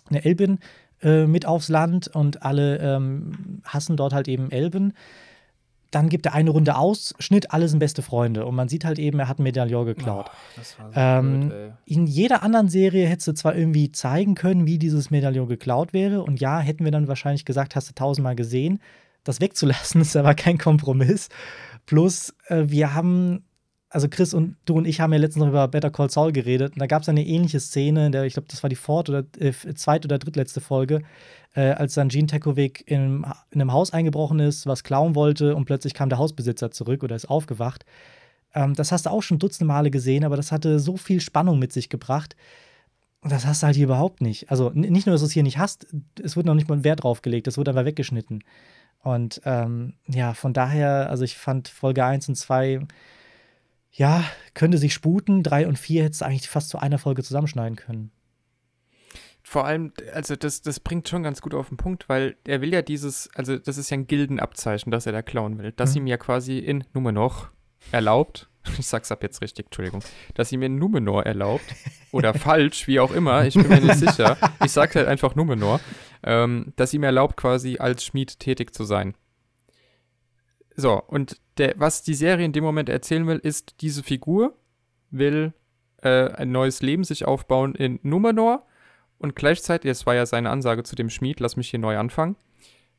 [0.07, 0.59] eine Elbin
[1.01, 4.93] äh, mit aufs Land und alle ähm, hassen dort halt eben Elben.
[5.91, 8.45] Dann gibt er eine Runde aus, Schnitt, alle sind beste Freunde.
[8.45, 10.29] Und man sieht halt eben, er hat ein Medaillon geklaut.
[10.29, 14.77] Oh, so ähm, blöd, in jeder anderen Serie hättest du zwar irgendwie zeigen können, wie
[14.77, 16.23] dieses Medaillon geklaut wäre.
[16.23, 18.79] Und ja, hätten wir dann wahrscheinlich gesagt, hast du tausendmal gesehen.
[19.23, 21.29] Das wegzulassen ist aber kein Kompromiss.
[21.85, 23.45] Plus, äh, wir haben
[23.95, 26.73] also Chris und du und ich haben ja letztens noch über Better Call Saul geredet
[26.73, 29.07] und da gab es eine ähnliche Szene, in der ich glaube, das war die fort
[29.07, 31.01] oder äh, zweit oder drittletzte Folge,
[31.55, 35.63] äh, als dann Gene Tekovic in, in einem Haus eingebrochen ist, was klauen wollte und
[35.63, 37.85] plötzlich kam der Hausbesitzer zurück oder ist aufgewacht.
[38.53, 41.57] Ähm, das hast du auch schon dutzende Male gesehen, aber das hatte so viel Spannung
[41.57, 42.35] mit sich gebracht.
[43.23, 44.51] Das hast du halt hier überhaupt nicht.
[44.51, 45.87] Also nicht nur, dass du es hier nicht hast,
[46.21, 48.43] es wird noch nicht mal ein Wert drauf gelegt, es wird einfach weggeschnitten.
[49.03, 52.81] Und ähm, ja, von daher, also ich fand Folge 1 und 2
[53.95, 55.41] ja, könnte sich sputen.
[55.41, 58.11] Drei und vier hättest du eigentlich fast zu einer Folge zusammenschneiden können.
[59.41, 62.73] Vor allem, also das, das bringt schon ganz gut auf den Punkt, weil er will
[62.73, 66.01] ja dieses, also das ist ja ein Gildenabzeichen, das er da klauen will, das mhm.
[66.01, 67.51] ihm ja quasi in Numenor
[67.91, 70.03] erlaubt, ich sag's ab jetzt richtig, Entschuldigung,
[70.33, 71.63] dass ihm in Numenor erlaubt,
[72.11, 75.79] oder falsch, wie auch immer, ich bin mir nicht sicher, ich sag halt einfach Numenor,
[76.23, 79.13] ähm, dass ihm erlaubt, quasi als Schmied tätig zu sein.
[80.75, 84.55] So, und der, was die Serie in dem Moment erzählen will, ist, diese Figur
[85.09, 85.53] will
[86.01, 88.65] äh, ein neues Leben sich aufbauen in Numenor
[89.17, 92.35] und gleichzeitig, das war ja seine Ansage zu dem Schmied, lass mich hier neu anfangen,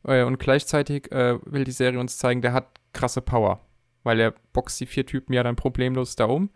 [0.04, 3.60] äh, und gleichzeitig äh, will die Serie uns zeigen, der hat krasse Power,
[4.02, 6.50] weil er boxt die vier Typen ja dann problemlos da um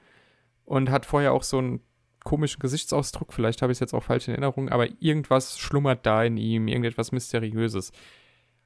[0.64, 1.80] und hat vorher auch so einen
[2.24, 6.22] komischen Gesichtsausdruck, vielleicht habe ich es jetzt auch falsch in Erinnerung, aber irgendwas schlummert da
[6.24, 7.92] in ihm, irgendetwas Mysteriöses.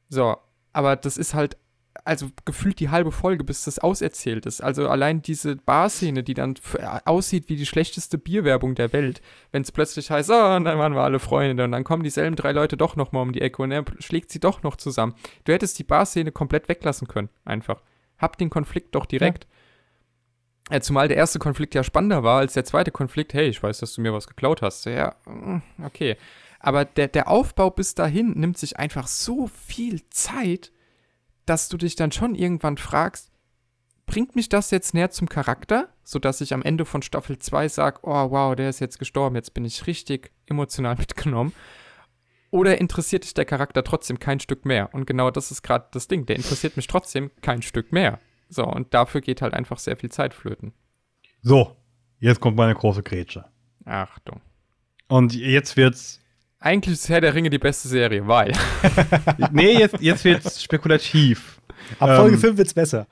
[0.08, 0.36] So,
[0.72, 1.56] aber das ist halt
[2.04, 4.62] also gefühlt die halbe Folge, bis das auserzählt ist.
[4.62, 6.54] Also allein diese Barszene, die dann
[7.06, 10.94] aussieht wie die schlechteste Bierwerbung der Welt, wenn es plötzlich heißt, oh, und dann waren
[10.94, 13.72] wir alle Freunde und dann kommen dieselben drei Leute doch nochmal um die Ecke und
[13.72, 15.14] er schlägt sie doch noch zusammen.
[15.44, 17.82] Du hättest die Barszene komplett weglassen können, einfach.
[18.18, 19.46] Hab den Konflikt doch direkt.
[20.70, 20.80] Ja.
[20.80, 23.32] zumal der erste Konflikt ja spannender war als der zweite Konflikt.
[23.32, 24.84] Hey, ich weiß, dass du mir was geklaut hast.
[24.84, 26.16] Ja, mm, okay.
[26.60, 30.72] Aber der, der Aufbau bis dahin nimmt sich einfach so viel Zeit,
[31.46, 33.30] dass du dich dann schon irgendwann fragst,
[34.06, 38.00] bringt mich das jetzt näher zum Charakter, sodass ich am Ende von Staffel 2 sage,
[38.02, 41.52] oh wow, der ist jetzt gestorben, jetzt bin ich richtig emotional mitgenommen.
[42.50, 44.94] Oder interessiert dich der Charakter trotzdem kein Stück mehr?
[44.94, 48.20] Und genau das ist gerade das Ding, der interessiert mich trotzdem kein Stück mehr.
[48.48, 50.72] So, und dafür geht halt einfach sehr viel Zeit flöten.
[51.42, 51.76] So,
[52.20, 53.46] jetzt kommt meine große Grätsche.
[53.84, 54.40] Achtung.
[55.08, 56.20] Und jetzt wird's
[56.64, 58.52] eigentlich ist Herr der Ringe die beste Serie, weil.
[59.52, 61.60] nee, jetzt, jetzt wird's spekulativ.
[61.98, 63.06] Ab Folge ähm, 5 wird's besser.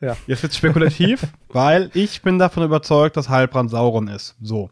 [0.00, 0.16] Ja.
[0.26, 4.34] Jetzt wird's spekulativ, weil ich bin davon überzeugt, dass Heilbrand Sauron ist.
[4.40, 4.70] So.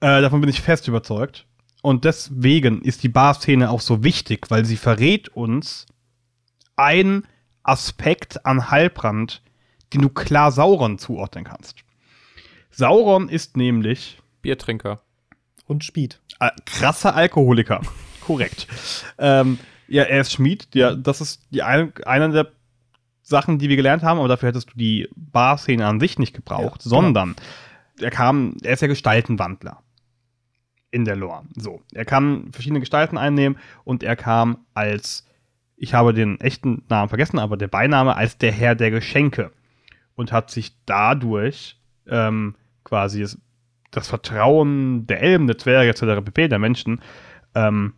[0.00, 1.46] Äh, davon bin ich fest überzeugt.
[1.80, 5.86] Und deswegen ist die Bar-Szene auch so wichtig, weil sie verrät uns
[6.76, 7.26] einen
[7.62, 9.42] Aspekt an Heilbrand,
[9.92, 11.76] den du klar Sauron zuordnen kannst.
[12.70, 15.00] Sauron ist nämlich Biertrinker
[15.66, 16.20] und Speed.
[16.40, 17.80] Äh, krasser Alkoholiker.
[18.20, 18.66] Korrekt.
[19.18, 20.68] Ähm, ja, er ist Schmied.
[20.74, 22.52] Ja, das ist die ein, eine der
[23.22, 26.84] Sachen, die wir gelernt haben, aber dafür hättest du die Bar-Szene an sich nicht gebraucht,
[26.84, 28.06] ja, sondern genau.
[28.06, 29.82] er kam, er ist ja Gestaltenwandler
[30.90, 31.42] in der Lore.
[31.56, 35.26] So, er kann verschiedene Gestalten einnehmen und er kam als,
[35.76, 39.52] ich habe den echten Namen vergessen, aber der Beiname als der Herr der Geschenke
[40.14, 43.26] und hat sich dadurch ähm, quasi
[43.92, 46.24] das Vertrauen der Elben, der Zwerge etc.
[46.24, 46.48] pp.
[46.48, 47.00] der Menschen.
[47.54, 47.92] Ähm,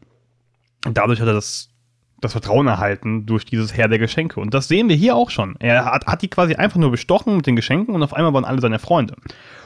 [0.82, 1.70] dadurch hat er das,
[2.20, 4.40] das Vertrauen erhalten durch dieses Herr der Geschenke.
[4.40, 5.56] Und das sehen wir hier auch schon.
[5.60, 8.44] Er hat, hat die quasi einfach nur bestochen mit den Geschenken und auf einmal waren
[8.44, 9.16] alle seine Freunde.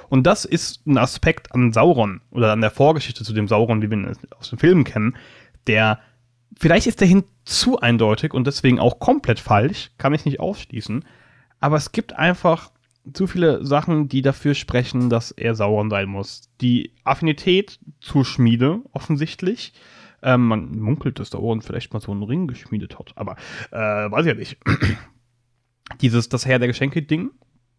[0.09, 3.91] Und das ist ein Aspekt an Sauron oder an der Vorgeschichte zu dem Sauron, wie
[3.91, 5.17] wir ihn aus den Filmen kennen,
[5.67, 5.99] der
[6.59, 11.05] vielleicht ist der hin zu eindeutig und deswegen auch komplett falsch, kann ich nicht ausschließen.
[11.61, 12.71] Aber es gibt einfach
[13.12, 16.51] zu viele Sachen, die dafür sprechen, dass er Sauron sein muss.
[16.61, 19.73] Die Affinität zur Schmiede, offensichtlich.
[20.23, 23.37] Ähm, man munkelt, dass Sauron vielleicht mal so einen Ring geschmiedet hat, aber
[23.71, 24.59] äh, weiß ich ja nicht.
[26.01, 27.31] dieses Das Herr der Geschenke-Ding,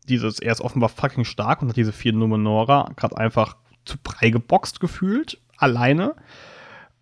[0.08, 4.30] dieses, er ist offenbar fucking stark und hat diese vier Numenora gerade einfach zu brei
[4.30, 6.16] geboxt gefühlt, alleine.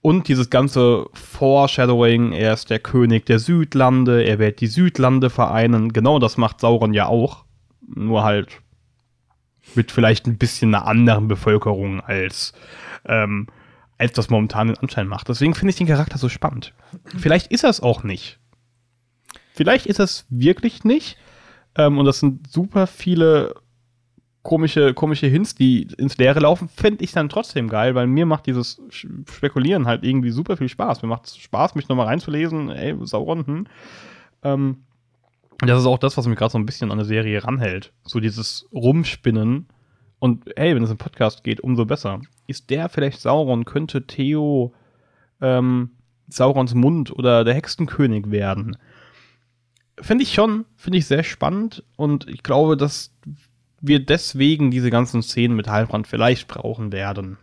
[0.01, 5.91] Und dieses ganze Foreshadowing, er ist der König der Südlande, er wird die Südlande vereinen.
[5.91, 7.46] Genau das macht Sauron ja auch
[7.85, 8.61] nur halt
[9.75, 12.53] mit vielleicht ein bisschen einer anderen Bevölkerung als,
[13.05, 13.47] ähm,
[13.97, 15.29] als das momentan den Anschein macht.
[15.29, 16.73] Deswegen finde ich den Charakter so spannend.
[17.17, 18.39] Vielleicht ist er es auch nicht.
[19.53, 21.17] Vielleicht ist es wirklich nicht.
[21.75, 23.53] Ähm, und das sind super viele
[24.47, 28.45] komische, komische Hints, die ins Leere laufen, finde ich dann trotzdem geil, weil mir macht
[28.45, 31.01] dieses Spekulieren halt irgendwie super viel Spaß.
[31.01, 33.67] Mir macht es Spaß, mich nochmal reinzulesen, ey, Sauron, hm.
[34.43, 34.83] Ähm,
[35.59, 37.91] das ist auch das, was mich gerade so ein bisschen an der Serie ranhält.
[38.03, 39.67] So dieses Rumspinnen.
[40.19, 42.21] Und hey, wenn es im Podcast geht, umso besser.
[42.47, 43.65] Ist der vielleicht Sauron?
[43.65, 44.73] Könnte Theo
[45.41, 45.91] ähm,
[46.27, 48.77] Saurons Mund oder der Hexenkönig werden?
[49.99, 51.83] Finde ich schon, finde ich sehr spannend.
[51.95, 53.15] Und ich glaube, dass
[53.81, 57.37] wir deswegen diese ganzen Szenen mit Heilbrand vielleicht brauchen werden.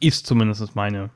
[0.00, 1.10] Ist zumindest meine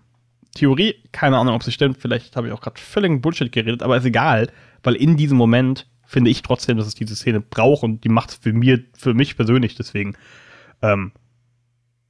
[0.54, 0.94] Theorie.
[1.10, 1.98] Keine Ahnung, ob sie stimmt.
[1.98, 4.48] Vielleicht habe ich auch gerade völlig Bullshit geredet, aber ist egal
[4.86, 8.30] weil in diesem Moment finde ich trotzdem, dass es diese Szene braucht und die macht
[8.30, 8.52] es für
[8.96, 10.16] für mich persönlich deswegen
[10.80, 11.12] ähm,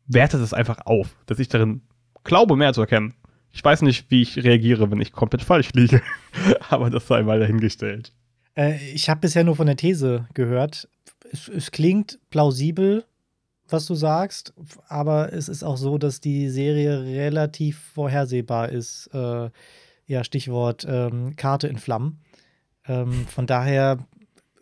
[0.06, 1.82] wertet es einfach auf, dass ich darin
[2.22, 3.14] glaube, mehr zu erkennen.
[3.52, 6.02] Ich weiß nicht, wie ich reagiere, wenn ich komplett falsch liege,
[6.68, 8.12] aber das sei mal dahingestellt.
[8.54, 10.88] Äh, ich habe bisher nur von der These gehört.
[11.32, 13.04] Es, es klingt plausibel,
[13.68, 14.52] was du sagst,
[14.88, 19.08] aber es ist auch so, dass die Serie relativ vorhersehbar ist.
[19.14, 19.50] Äh,
[20.06, 22.20] ja, Stichwort ähm, Karte in Flammen.
[22.88, 23.98] Ähm, von daher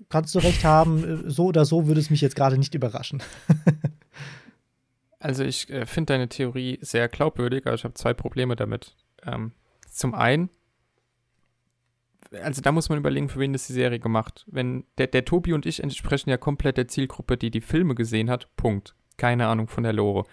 [0.09, 3.23] kannst du recht haben, so oder so würde es mich jetzt gerade nicht überraschen.
[5.19, 8.95] also ich äh, finde deine Theorie sehr glaubwürdig, aber ich habe zwei Probleme damit.
[9.25, 9.53] Ähm,
[9.91, 10.51] zum einen,
[12.43, 14.45] also da muss man überlegen, für wen ist die Serie gemacht.
[14.49, 18.31] Wenn der, der Tobi und ich entsprechen ja komplett der Zielgruppe, die die Filme gesehen
[18.31, 18.49] hat.
[18.57, 18.95] Punkt.
[19.17, 20.25] Keine Ahnung von der Lore.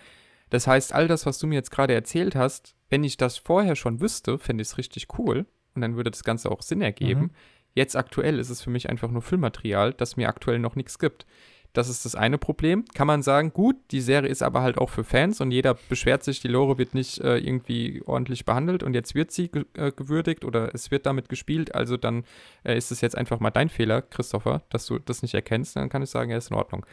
[0.49, 3.75] Das heißt, all das, was du mir jetzt gerade erzählt hast, wenn ich das vorher
[3.75, 7.21] schon wüsste, fände ich es richtig cool und dann würde das Ganze auch Sinn ergeben.
[7.21, 7.31] Mhm.
[7.73, 11.25] Jetzt aktuell ist es für mich einfach nur Filmmaterial, das mir aktuell noch nichts gibt.
[11.73, 12.83] Das ist das eine Problem.
[12.93, 16.21] Kann man sagen, gut, die Serie ist aber halt auch für Fans und jeder beschwert
[16.21, 19.93] sich, die Lore wird nicht äh, irgendwie ordentlich behandelt und jetzt wird sie ge äh,
[19.93, 21.73] gewürdigt oder es wird damit gespielt.
[21.73, 22.25] Also dann
[22.63, 25.77] äh, ist es jetzt einfach mal dein Fehler, Christopher, dass du das nicht erkennst.
[25.77, 26.85] Dann kann ich sagen, er ist in Ordnung.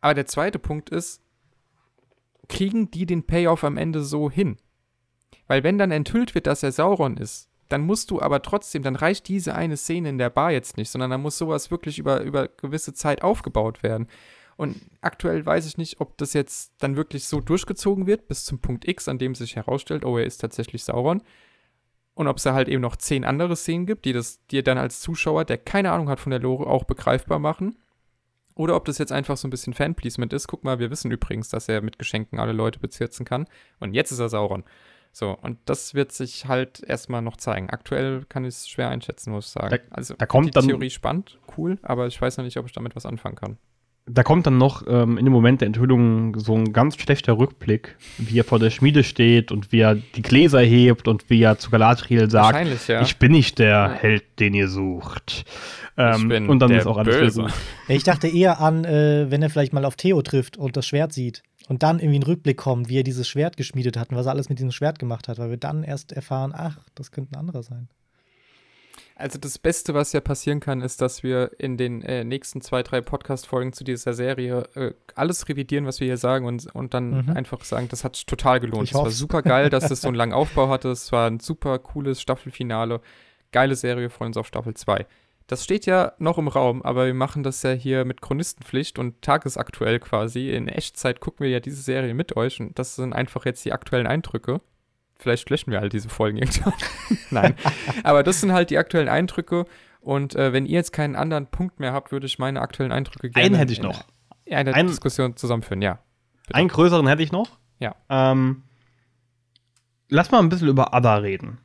[0.00, 1.22] Aber der zweite Punkt ist,
[2.48, 4.56] kriegen die den Payoff am Ende so hin?
[5.46, 8.96] Weil wenn dann enthüllt wird, dass er Sauron ist, dann musst du aber trotzdem, dann
[8.96, 12.20] reicht diese eine Szene in der Bar jetzt nicht, sondern dann muss sowas wirklich über,
[12.22, 14.08] über gewisse Zeit aufgebaut werden.
[14.56, 18.58] Und aktuell weiß ich nicht, ob das jetzt dann wirklich so durchgezogen wird, bis zum
[18.58, 21.22] Punkt X, an dem sich herausstellt, oh, er ist tatsächlich Sauron.
[22.14, 24.76] Und ob es da halt eben noch zehn andere Szenen gibt, die das dir dann
[24.76, 27.78] als Zuschauer, der keine Ahnung hat von der Lore, auch begreifbar machen.
[28.54, 30.48] Oder ob das jetzt einfach so ein bisschen Fanpleasement ist.
[30.48, 33.46] Guck mal, wir wissen übrigens, dass er mit Geschenken alle Leute bezirzen kann.
[33.78, 34.64] Und jetzt ist er Sauron.
[35.12, 37.68] So, und das wird sich halt erstmal noch zeigen.
[37.70, 39.70] Aktuell kann ich es schwer einschätzen, muss ich sagen.
[39.70, 42.66] Da, also, da kommt die dann, Theorie spannend, cool, aber ich weiß noch nicht, ob
[42.66, 43.58] ich damit was anfangen kann.
[44.06, 47.96] Da kommt dann noch ähm, in dem Moment der Enthüllung so ein ganz schlechter Rückblick,
[48.18, 51.58] wie er vor der Schmiede steht und wie er die Gläser hebt und wie er
[51.58, 53.02] zu Galadriel sagt, ja.
[53.02, 53.92] ich bin nicht der ja.
[53.92, 55.44] Held, den ihr sucht.
[55.96, 57.46] Ähm, und dann ist auch alles böse.
[57.88, 61.12] Ich dachte eher an, äh, wenn er vielleicht mal auf Theo trifft und das Schwert
[61.12, 64.26] sieht und dann irgendwie ein Rückblick kommt, wie er dieses Schwert geschmiedet hat und was
[64.26, 67.30] er alles mit diesem Schwert gemacht hat, weil wir dann erst erfahren, ach, das könnte
[67.32, 67.88] ein anderer sein.
[69.14, 72.82] Also das Beste, was ja passieren kann, ist, dass wir in den äh, nächsten zwei,
[72.82, 77.26] drei Podcast-Folgen zu dieser Serie äh, alles revidieren, was wir hier sagen und, und dann
[77.26, 77.36] mhm.
[77.36, 78.88] einfach sagen, das hat total gelohnt.
[78.88, 80.88] Ich es war super geil, dass es so einen langen Aufbau hatte.
[80.88, 83.00] Es war ein super cooles Staffelfinale.
[83.52, 85.06] Geile Serie, freuen uns auf Staffel 2.
[85.50, 89.20] Das steht ja noch im Raum, aber wir machen das ja hier mit Chronistenpflicht und
[89.20, 90.50] tagesaktuell quasi.
[90.50, 93.72] In Echtzeit gucken wir ja diese Serie mit euch und das sind einfach jetzt die
[93.72, 94.60] aktuellen Eindrücke.
[95.18, 96.72] Vielleicht löschen wir halt diese Folgen irgendwann.
[97.30, 97.56] Nein.
[98.04, 99.64] aber das sind halt die aktuellen Eindrücke
[100.00, 103.30] und äh, wenn ihr jetzt keinen anderen Punkt mehr habt, würde ich meine aktuellen Eindrücke
[103.30, 103.46] gerne.
[103.46, 104.04] Einen hätte ich noch.
[104.44, 105.98] In eine einen, Diskussion zusammenführen, ja.
[106.46, 106.60] Bitte.
[106.60, 107.58] Einen größeren hätte ich noch.
[107.80, 107.96] Ja.
[108.08, 108.62] Ähm,
[110.08, 111.58] lass mal ein bisschen über Ada reden.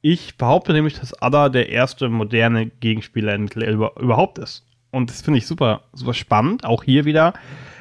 [0.00, 4.64] Ich behaupte nämlich, dass Ada der erste moderne Gegenspieler in Mittelerde überhaupt ist.
[4.90, 6.64] Und das finde ich super, super spannend.
[6.64, 7.34] Auch hier wieder.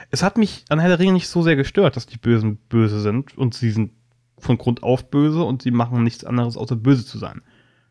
[0.09, 2.99] Es hat mich an Herr der Ringe nicht so sehr gestört, dass die Bösen böse
[2.99, 3.37] sind.
[3.37, 3.91] Und sie sind
[4.39, 7.41] von Grund auf böse und sie machen nichts anderes, außer böse zu sein.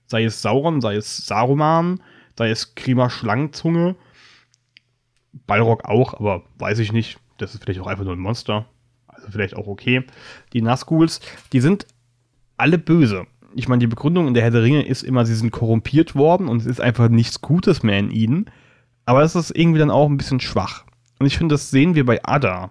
[0.07, 2.03] Sei es Sauron, sei es Saruman,
[2.37, 3.97] sei es Krima Schlangenzunge.
[5.47, 7.19] Balrog auch, aber weiß ich nicht.
[7.39, 8.67] Das ist vielleicht auch einfach nur ein Monster.
[9.07, 10.05] Also vielleicht auch okay.
[10.53, 11.21] Die Nazguls,
[11.53, 11.87] die sind
[12.57, 15.51] alle böse ich meine, die Begründung in der Herr der Ringe ist immer, sie sind
[15.51, 18.51] korrumpiert worden und es ist einfach nichts Gutes mehr in ihnen.
[19.07, 20.85] Aber es ist irgendwie dann auch ein bisschen schwach.
[21.19, 22.71] Und ich finde, das sehen wir bei Ada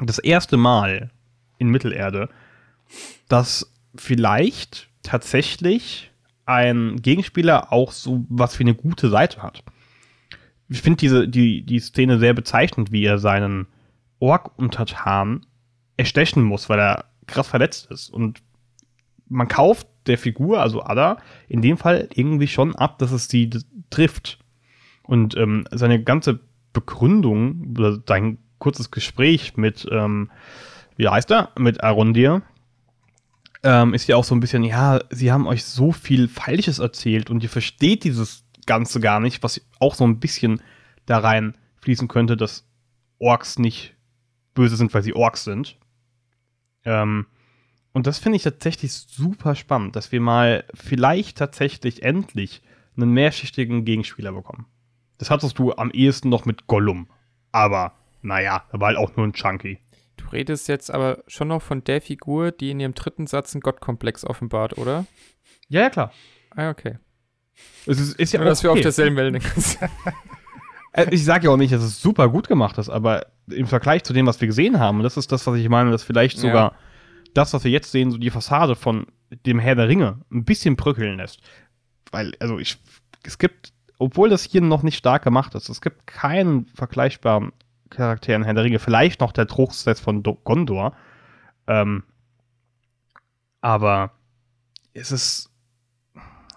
[0.00, 1.10] das erste Mal
[1.58, 2.28] in Mittelerde,
[3.28, 6.10] dass vielleicht tatsächlich
[6.46, 9.62] ein Gegenspieler auch so was wie eine gute Seite hat.
[10.68, 13.68] Ich finde diese, die, die Szene sehr bezeichnend, wie er seinen
[14.18, 15.46] Ork-Untertan
[15.96, 18.08] erstechen muss, weil er krass verletzt ist.
[18.08, 18.42] Und
[19.28, 23.50] man kauft der Figur, also Ada, in dem Fall irgendwie schon ab, dass es sie
[23.90, 24.38] trifft.
[25.02, 26.40] Und ähm, seine ganze
[26.72, 30.30] Begründung, oder sein kurzes Gespräch mit, ähm,
[30.96, 32.42] wie heißt er, mit Arondir,
[33.62, 37.30] ähm, ist ja auch so ein bisschen, ja, sie haben euch so viel Falsches erzählt
[37.30, 40.60] und ihr versteht dieses Ganze gar nicht, was auch so ein bisschen
[41.06, 42.66] da rein fließen könnte, dass
[43.18, 43.94] Orks nicht
[44.54, 45.76] böse sind, weil sie Orks sind.
[46.84, 47.26] Ähm,
[47.92, 52.62] und das finde ich tatsächlich super spannend, dass wir mal vielleicht tatsächlich endlich
[52.96, 54.66] einen mehrschichtigen Gegenspieler bekommen.
[55.18, 57.08] Das hattest du am ehesten noch mit Gollum.
[57.52, 59.78] Aber, naja, er war halt auch nur ein Chunky.
[60.16, 63.60] Du redest jetzt aber schon noch von der Figur, die in ihrem dritten Satz einen
[63.60, 65.06] Gottkomplex offenbart, oder?
[65.68, 66.12] Ja, ja, klar.
[66.50, 66.98] Ah, okay.
[67.86, 68.68] Es ist, ist ja Nur, auch dass okay.
[68.68, 69.78] wir auf derselben Welle sind.
[70.92, 74.02] Äh, ich sage ja auch nicht, dass es super gut gemacht ist, aber im Vergleich
[74.04, 76.72] zu dem, was wir gesehen haben, das ist das, was ich meine, dass vielleicht sogar
[76.72, 76.78] ja
[77.34, 79.06] das, was wir jetzt sehen, so die Fassade von
[79.46, 81.40] dem Herr der Ringe ein bisschen bröckeln lässt.
[82.10, 82.78] Weil, also ich,
[83.22, 87.52] es gibt, obwohl das hier noch nicht stark gemacht ist, es gibt keinen vergleichbaren
[87.90, 88.78] Charakter in Herr der Ringe.
[88.78, 90.94] Vielleicht noch der Truchsess von Do Gondor.
[91.66, 92.02] Ähm,
[93.60, 94.12] aber
[94.92, 95.48] es ist.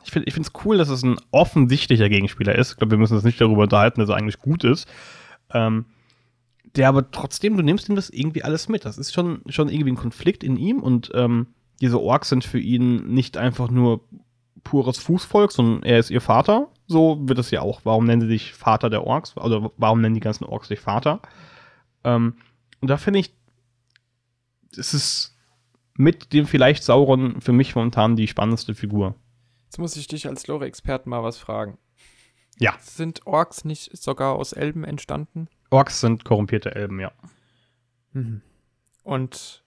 [0.04, 2.72] Ich finde es cool, dass es ein offensichtlicher Gegenspieler ist.
[2.72, 4.88] Ich glaube, wir müssen uns nicht darüber unterhalten, dass er eigentlich gut ist.
[5.52, 5.86] Ähm,
[6.76, 8.86] der aber trotzdem, du nimmst ihm das irgendwie alles mit.
[8.86, 11.48] Das ist schon, schon irgendwie ein Konflikt in ihm und ähm,
[11.82, 14.02] diese Orks sind für ihn nicht einfach nur
[14.64, 16.70] pures Fußvolk, sondern er ist ihr Vater.
[16.88, 17.82] So wird es ja auch.
[17.84, 19.36] Warum nennen sie sich Vater der Orks?
[19.38, 21.22] Oder warum nennen die ganzen Orks sich Vater?
[22.04, 22.36] Ähm,
[22.82, 23.34] und da finde ich,
[24.78, 25.36] es ist
[25.98, 29.16] mit dem vielleicht Sauron für mich momentan die spannendste Figur.
[29.66, 31.78] Jetzt muss ich dich als Lore-Experten mal was fragen.
[32.60, 32.76] Ja.
[32.80, 35.48] Sind Orks nicht sogar aus Elben entstanden?
[35.70, 37.12] Orks sind korrumpierte Elben, ja.
[38.14, 38.42] Mhm.
[39.04, 39.64] Und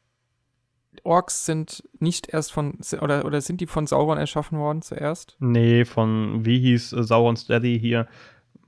[1.05, 5.37] Orks sind nicht erst von, oder, oder sind die von Sauron erschaffen worden zuerst?
[5.39, 8.09] Nee, von, wie hieß äh, Saurons Daddy hier?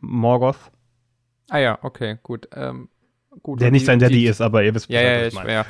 [0.00, 0.70] Morgoth.
[1.48, 2.48] Ah ja, okay, gut.
[2.54, 2.88] Ähm,
[3.42, 5.22] gut Der nicht die- sein Daddy die, ist, aber ihr wisst Ja, Bescheid, ja, was
[5.22, 5.52] ja, ich meine.
[5.52, 5.66] ja.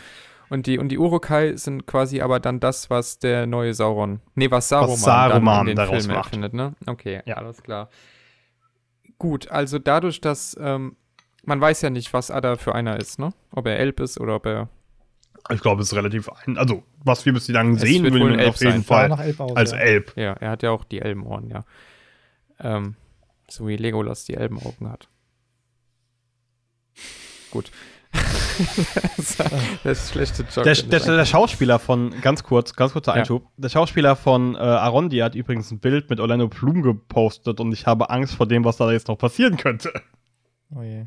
[0.51, 4.51] Und die, und die Urukai sind quasi aber dann das, was der neue Sauron, nee,
[4.51, 6.27] was Saruman, Saruman dann in den daraus Filmen macht.
[6.27, 6.75] erfindet, ne?
[6.87, 7.37] Okay, Ja.
[7.37, 7.89] alles klar.
[9.19, 10.97] Gut, also dadurch, dass ähm,
[11.45, 13.32] man weiß ja nicht, was Ada für einer ist, ne?
[13.53, 14.68] Ob er Elb ist oder ob er
[15.51, 16.59] Ich glaube, es ist relativ ein.
[16.59, 19.11] Also, was wir bislang Es sehen, wird wohl will man Elb auf jeden sein.
[19.11, 19.78] Fall Elb aus, als ja.
[19.78, 20.12] Elb.
[20.16, 21.64] Ja, er hat ja auch die Elbenohren, ja.
[22.61, 22.97] Ähm,
[23.49, 25.09] so wie Legolas die Elbenaugen hat.
[27.51, 27.70] Gut.
[29.16, 30.62] das, das ist schlechte Joke.
[30.62, 33.20] Der, der, der Schauspieler von, ganz kurz, ganz kurzer Ja.
[33.20, 33.47] Einschub.
[33.57, 37.86] Der Schauspieler von äh, Arondi hat übrigens ein Bild mit Orlando Bloom gepostet und ich
[37.86, 39.93] habe Angst vor dem, was da jetzt noch passieren könnte.
[40.74, 41.07] Oh je.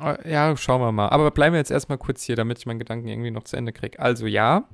[0.00, 1.08] Äh, Ja, schauen wir mal.
[1.08, 3.72] Aber bleiben wir jetzt erstmal kurz hier, damit ich meinen Gedanken irgendwie noch zu Ende
[3.72, 3.98] kriege.
[3.98, 4.68] Also ja,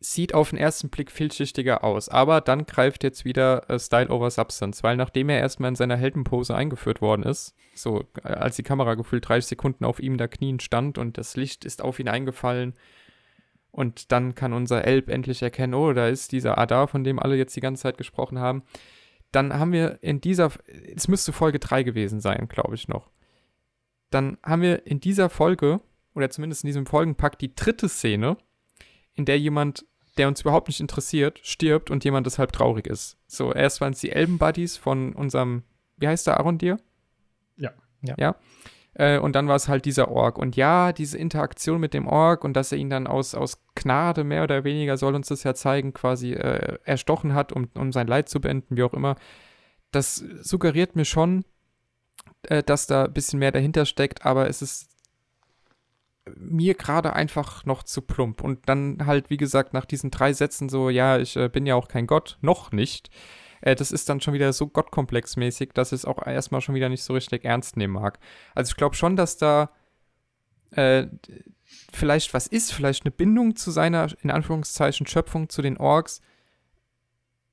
[0.00, 4.30] sieht auf den ersten Blick vielschichtiger aus, aber dann greift jetzt wieder äh, Style over
[4.30, 8.62] Substance, weil nachdem er erstmal in seiner Heldenpose eingeführt worden ist, so äh, als die
[8.62, 12.08] Kamera gefühlt 30 Sekunden auf ihm da knien stand und das Licht ist auf ihn
[12.08, 12.74] eingefallen
[13.70, 17.36] und dann kann unser Elb endlich erkennen, oh, da ist dieser Adar, von dem alle
[17.36, 18.62] jetzt die ganze Zeit gesprochen haben.
[19.32, 20.50] Dann haben wir in dieser,
[20.96, 23.10] es müsste Folge 3 gewesen sein, glaube ich noch
[24.10, 25.80] dann haben wir in dieser Folge,
[26.14, 28.36] oder zumindest in diesem Folgenpack, die dritte Szene,
[29.14, 29.86] in der jemand,
[30.16, 33.16] der uns überhaupt nicht interessiert, stirbt und jemand deshalb traurig ist.
[33.26, 35.62] So, erst waren es die Elben-Buddies von unserem,
[35.96, 36.78] wie heißt der, Arondir?
[37.56, 37.70] Ja.
[38.02, 38.14] Ja.
[38.18, 38.36] Ja.
[38.94, 40.36] Äh, und dann war es halt dieser Ork.
[40.38, 44.24] Und ja, diese Interaktion mit dem Ork und dass er ihn dann aus, aus Gnade
[44.24, 48.06] mehr oder weniger, soll uns das ja zeigen, quasi äh, erstochen hat, um, um sein
[48.06, 49.16] Leid zu beenden, wie auch immer.
[49.92, 51.44] Das suggeriert mir schon,
[52.42, 54.90] äh, dass da ein bisschen mehr dahinter steckt, aber es ist
[56.36, 58.42] mir gerade einfach noch zu plump.
[58.42, 61.74] Und dann halt, wie gesagt, nach diesen drei Sätzen so, ja, ich äh, bin ja
[61.74, 63.10] auch kein Gott, noch nicht.
[63.60, 66.88] Äh, das ist dann schon wieder so gottkomplexmäßig, dass ich es auch erstmal schon wieder
[66.88, 68.18] nicht so richtig ernst nehmen mag.
[68.54, 69.70] Also ich glaube schon, dass da
[70.72, 71.06] äh,
[71.92, 76.20] vielleicht was ist, vielleicht eine Bindung zu seiner, in Anführungszeichen, Schöpfung, zu den Orks.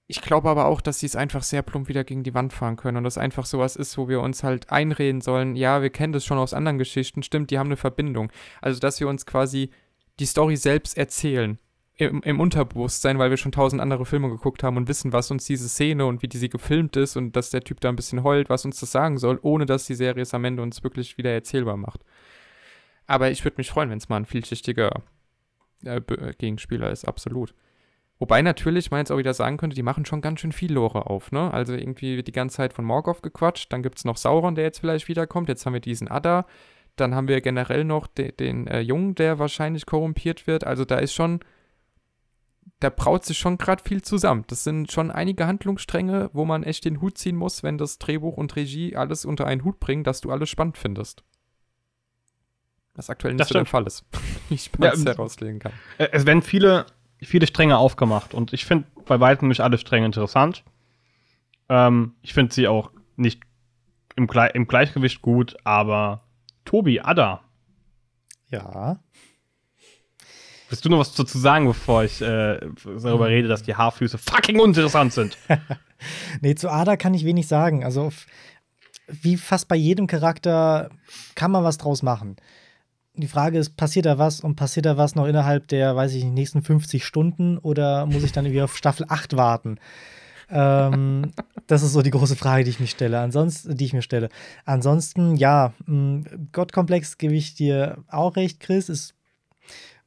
[0.10, 2.78] Ich glaube aber auch, dass sie es einfach sehr plump wieder gegen die Wand fahren
[2.78, 6.14] können und das einfach sowas ist, wo wir uns halt einreden sollen, ja, wir kennen
[6.14, 8.32] das schon aus anderen Geschichten, stimmt, die haben eine Verbindung.
[8.62, 9.70] Also, dass wir uns quasi
[10.20, 11.60] die Story selbst erzählen.
[12.00, 15.46] Im, Im Unterbewusstsein, weil wir schon tausend andere Filme geguckt haben und wissen, was uns
[15.46, 18.24] diese Szene und wie die sie gefilmt ist und dass der Typ da ein bisschen
[18.24, 21.18] heult, was uns das sagen soll, ohne dass die Serie es am Ende uns wirklich
[21.18, 22.02] wieder erzählbar macht.
[23.08, 25.02] Aber ich würde mich freuen, wenn es mal ein vielschichtiger
[25.84, 26.02] äh,
[26.38, 27.56] Gegenspieler ist, absolut.
[28.20, 31.06] Wobei natürlich man jetzt auch wieder sagen könnte, die machen schon ganz schön viel Lore
[31.08, 31.54] auf, ne?
[31.54, 34.64] Also irgendwie wird die ganze Zeit von Morgoth gequatscht, dann gibt es noch Sauron, der
[34.64, 36.48] jetzt vielleicht wiederkommt, jetzt haben wir diesen Adda,
[36.96, 40.66] dann haben wir generell noch de den äh, Jungen, der wahrscheinlich korrumpiert wird.
[40.66, 41.42] Also da ist schon,
[42.80, 44.46] da braut sich schon gerade viel zusammen.
[44.48, 48.36] Das sind schon einige Handlungsstränge, wo man echt den Hut ziehen muss, wenn das Drehbuch
[48.36, 51.24] und Regie alles unter einen Hut bringen, dass du alles spannend findest.
[52.96, 53.70] Was aktuell nicht Das so der stimmt.
[53.70, 54.06] Fall ist.
[54.50, 55.72] Wie ich Ja, es ähm, herauslegen kann.
[56.00, 56.88] Äh, Es werden viele,
[57.26, 60.64] viele Stränge aufgemacht und ich finde bei weitem nicht alle Stränge interessant.
[61.70, 63.42] Ähm, ich finde sie auch nicht
[64.16, 66.22] im, Gle im Gleichgewicht gut, aber
[66.66, 67.42] Tobi, Ada,
[68.50, 69.00] Ja.
[70.70, 74.60] willst du noch was dazu sagen, bevor ich äh, darüber rede, dass die Haarfüße fucking
[74.60, 75.38] uninteressant sind?
[76.42, 77.84] Nee, zu Ada kann ich wenig sagen.
[77.84, 78.12] Also,
[79.08, 80.92] wie fast bei jedem Charakter
[81.34, 82.36] kann man was draus machen.
[83.18, 86.24] Die Frage ist, passiert da was und passiert da was noch innerhalb der, weiß ich
[86.24, 89.80] nicht, nächsten 50 Stunden oder muss ich dann irgendwie auf Staffel 8 warten?
[90.50, 91.32] ähm,
[91.68, 93.20] das ist so die große Frage, die ich mich stelle.
[93.20, 94.30] Ansonsten, die ich mir stelle.
[94.66, 98.90] Ansonsten, ja, mh, Gottkomplex gebe ich dir auch recht, Chris.
[98.90, 99.14] Ist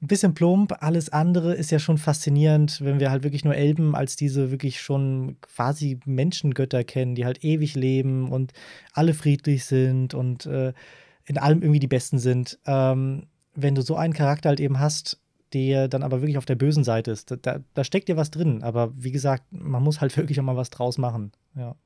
[0.01, 0.75] ein bisschen plump.
[0.81, 4.81] Alles andere ist ja schon faszinierend, wenn wir halt wirklich nur Elben als diese wirklich
[4.81, 8.53] schon quasi Menschengötter kennen, die halt ewig leben und
[8.95, 10.73] alle friedlich sind und äh,
[11.31, 12.59] in allem irgendwie die Besten sind.
[12.67, 15.21] Ähm, wenn du so einen Charakter halt eben hast,
[15.53, 18.33] der dann aber wirklich auf der bösen Seite ist, da, da, da steckt dir was
[18.33, 18.65] drin.
[18.65, 21.31] Aber wie gesagt, man muss halt wirklich auch mal was draus machen.
[21.55, 21.77] Ja.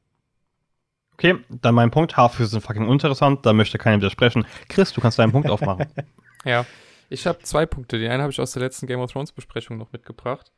[1.13, 2.17] Okay, dann mein Punkt.
[2.17, 4.47] Haarfüße sind fucking uninteressant, da möchte keiner widersprechen.
[4.71, 5.87] Chris, du kannst deinen Punkt aufmachen.
[6.47, 6.67] Ja,
[7.09, 7.99] ich habe zwei Punkte.
[7.99, 10.53] Den einen habe ich aus der letzten Game of Thrones Besprechung noch mitgebracht.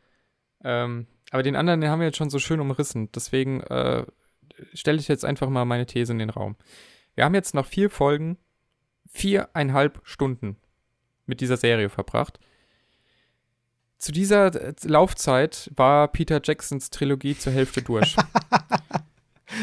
[0.64, 3.08] Ähm, aber den anderen, den haben wir jetzt schon so schön umrissen.
[3.12, 4.04] Deswegen äh,
[4.74, 6.56] stelle ich jetzt einfach mal meine These in den Raum.
[7.14, 8.36] Wir haben jetzt nach vier Folgen
[9.16, 10.56] viereinhalb Stunden
[11.26, 12.38] mit dieser Serie verbracht.
[13.98, 18.16] Zu dieser äh, Laufzeit war Peter Jacksons Trilogie zur Hälfte durch.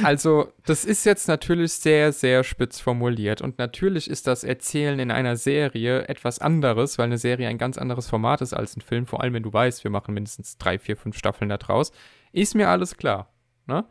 [0.02, 3.42] Also, das ist jetzt natürlich sehr, sehr spitz formuliert.
[3.42, 7.78] Und natürlich ist das Erzählen in einer Serie etwas anderes, weil eine Serie ein ganz
[7.78, 9.06] anderes Format ist als ein Film.
[9.06, 11.92] Vor allem, wenn du weißt, wir machen mindestens drei, vier, fünf Staffeln da draus.
[12.32, 13.34] Ist mir alles klar.
[13.68, 13.86] Ne?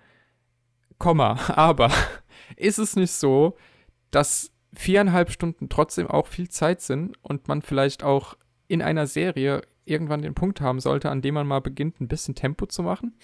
[0.99, 1.39] Komma.
[1.49, 1.93] Aber
[2.57, 3.57] ist es nicht so,
[4.11, 8.37] dass viereinhalb Stunden trotzdem auch viel Zeit sind und man vielleicht auch
[8.68, 12.35] in einer Serie irgendwann den Punkt haben sollte, an dem man mal beginnt, ein bisschen
[12.35, 13.16] Tempo zu machen?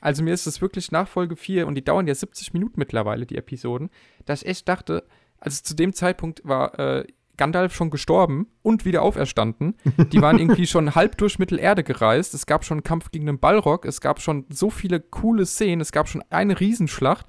[0.00, 3.24] Also mir ist es wirklich nach Folge 4 und die dauern ja 70 Minuten mittlerweile,
[3.26, 3.90] die Episoden,
[4.26, 5.04] dass ich echt dachte,
[5.38, 9.76] also zu dem Zeitpunkt war äh, Gandalf schon gestorben und wieder auferstanden.
[10.12, 12.34] Die waren irgendwie schon halb durch Mittelerde gereist.
[12.34, 13.84] Es gab schon einen Kampf gegen den Ballrock.
[13.84, 15.80] Es gab schon so viele coole Szenen.
[15.80, 17.26] Es gab schon eine Riesenschlacht.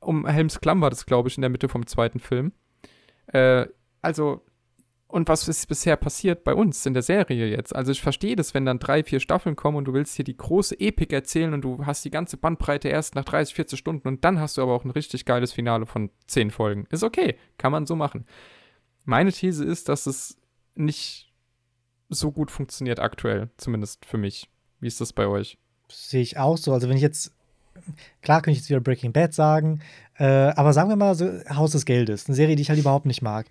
[0.00, 2.52] Um Helms Klamm war das, glaube ich, in der Mitte vom zweiten Film.
[3.34, 3.66] Äh,
[4.00, 4.42] also,
[5.08, 7.74] und was ist bisher passiert bei uns in der Serie jetzt?
[7.74, 10.36] Also ich verstehe das, wenn dann drei, vier Staffeln kommen und du willst hier die
[10.36, 14.24] große Epik erzählen und du hast die ganze Bandbreite erst nach 30, 40 Stunden und
[14.24, 16.86] dann hast du aber auch ein richtig geiles Finale von zehn Folgen.
[16.90, 18.26] Ist okay, kann man so machen.
[19.04, 20.36] Meine These ist, dass es
[20.74, 21.32] nicht
[22.08, 24.50] so gut funktioniert aktuell, zumindest für mich.
[24.80, 25.58] Wie ist das bei euch?
[25.90, 26.72] Sehe ich auch so.
[26.72, 27.32] Also wenn ich jetzt,
[28.22, 29.80] klar könnte ich jetzt wieder Breaking Bad sagen,
[30.18, 33.06] äh, aber sagen wir mal so Haus des Geldes, eine Serie, die ich halt überhaupt
[33.06, 33.46] nicht mag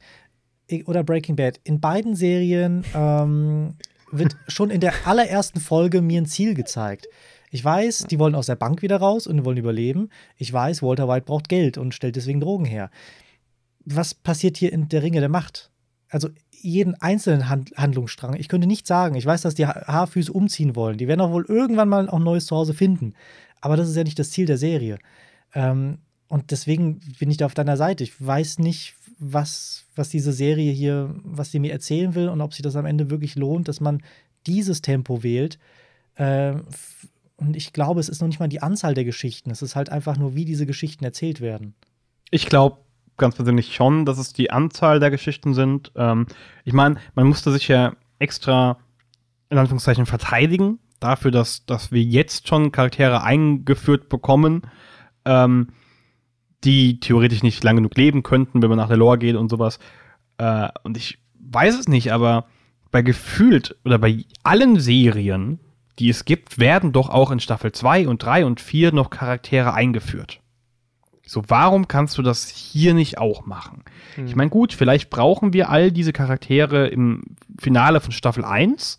[0.85, 1.59] oder Breaking Bad.
[1.63, 3.75] In beiden Serien ähm,
[4.11, 7.07] wird schon in der allerersten Folge mir ein Ziel gezeigt.
[7.51, 10.09] Ich weiß, die wollen aus der Bank wieder raus und wollen überleben.
[10.37, 12.89] Ich weiß, Walter White braucht Geld und stellt deswegen Drogen her.
[13.85, 15.69] Was passiert hier in der Ringe der Macht?
[16.09, 18.35] Also jeden einzelnen Hand Handlungsstrang.
[18.35, 19.15] Ich könnte nicht sagen.
[19.15, 20.97] Ich weiß, dass die ha Haarfüße umziehen wollen.
[20.97, 23.13] Die werden auch wohl irgendwann mal auch ein neues Zuhause finden.
[23.63, 24.99] Aber das ist ja nicht das Ziel der Serie.
[25.53, 28.03] Ähm, und deswegen bin ich da auf deiner Seite.
[28.03, 32.53] Ich weiß nicht, was, was diese Serie hier, was sie mir erzählen will und ob
[32.53, 34.03] sich das am Ende wirklich lohnt, dass man
[34.47, 35.59] dieses Tempo wählt.
[36.15, 36.55] Äh,
[37.37, 39.49] und ich glaube, es ist noch nicht mal die Anzahl der Geschichten.
[39.49, 41.73] Es ist halt einfach nur, wie diese Geschichten erzählt werden.
[42.31, 42.79] Ich glaube
[43.15, 45.93] ganz persönlich schon, dass es die Anzahl der Geschichten sind.
[45.95, 46.27] Ähm,
[46.65, 48.77] ich meine, man musste sich ja extra
[49.49, 54.63] in Anführungszeichen verteidigen dafür, dass, dass wir jetzt schon Charaktere eingeführt bekommen.
[55.25, 55.67] Ähm,
[56.63, 59.79] die theoretisch nicht lang genug leben könnten, wenn man nach der Lore geht und sowas.
[60.37, 62.45] Äh, und ich weiß es nicht, aber
[62.91, 65.59] bei gefühlt oder bei allen Serien,
[65.99, 69.73] die es gibt, werden doch auch in Staffel 2 und 3 und 4 noch Charaktere
[69.73, 70.39] eingeführt.
[71.25, 73.83] So, warum kannst du das hier nicht auch machen?
[74.15, 74.27] Hm.
[74.27, 77.23] Ich meine, gut, vielleicht brauchen wir all diese Charaktere im
[77.59, 78.97] Finale von Staffel 1,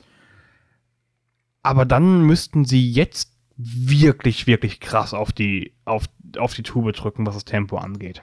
[1.65, 6.05] aber dann müssten sie jetzt wirklich, wirklich krass auf die, auf,
[6.39, 8.21] auf die Tube drücken, was das Tempo angeht.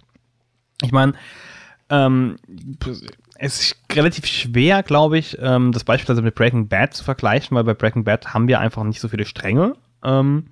[0.83, 1.13] Ich meine,
[1.89, 2.37] ähm,
[3.37, 7.63] es ist relativ schwer, glaube ich, ähm, das beispielsweise mit Breaking Bad zu vergleichen, weil
[7.63, 10.47] bei Breaking Bad haben wir einfach nicht so viele Stränge, ähm,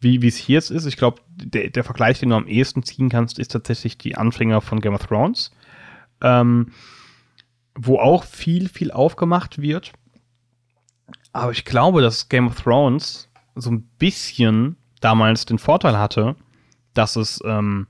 [0.00, 0.84] wie es hier jetzt ist.
[0.84, 4.60] Ich glaube, der, der Vergleich, den du am ehesten ziehen kannst, ist tatsächlich die Anfänger
[4.60, 5.52] von Game of Thrones,
[6.20, 6.72] ähm,
[7.74, 9.92] wo auch viel, viel aufgemacht wird.
[11.36, 16.34] Aber ich glaube, dass Game of Thrones so ein bisschen damals den Vorteil hatte,
[16.94, 17.86] dass es ähm,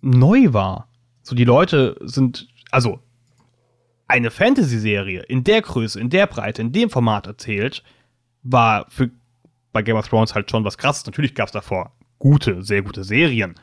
[0.00, 0.88] neu war.
[1.22, 2.98] So die Leute sind, also
[4.08, 7.84] eine Fantasy-Serie in der Größe, in der Breite, in dem Format erzählt,
[8.42, 9.10] war für
[9.72, 11.06] bei Game of Thrones halt schon was krasses.
[11.06, 13.54] Natürlich gab es davor gute, sehr gute Serien.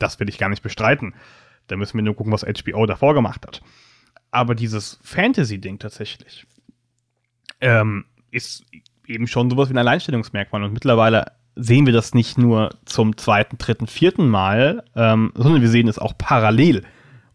[0.00, 1.14] Das will ich gar nicht bestreiten.
[1.68, 3.62] Da müssen wir nur gucken, was HBO davor gemacht hat.
[4.32, 6.48] Aber dieses Fantasy-Ding tatsächlich
[7.60, 8.64] ähm, ist
[9.06, 10.62] eben schon sowas wie ein Alleinstellungsmerkmal.
[10.62, 15.68] Und mittlerweile sehen wir das nicht nur zum zweiten, dritten, vierten Mal, ähm, sondern wir
[15.68, 16.84] sehen es auch parallel.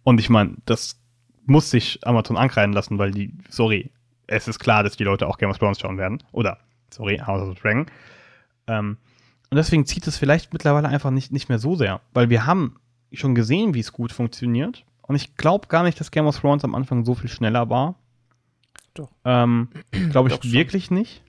[0.04, 1.00] Und ich meine, das
[1.46, 3.92] muss sich Amazon ankreiden lassen, weil die, sorry,
[4.28, 6.22] es ist klar, dass die Leute auch Game of Thrones schauen werden.
[6.32, 6.60] Oder,
[6.92, 7.86] sorry, House of the Dragon.
[8.68, 8.98] Ähm,
[9.50, 12.76] und deswegen zieht es vielleicht mittlerweile einfach nicht, nicht mehr so sehr, weil wir haben
[13.14, 14.84] schon gesehen, wie es gut funktioniert.
[15.02, 17.96] Und ich glaube gar nicht, dass Game of Thrones am Anfang so viel schneller war.
[19.00, 19.12] Doch.
[19.24, 19.70] Ähm,
[20.12, 21.24] glaube ich wirklich nicht.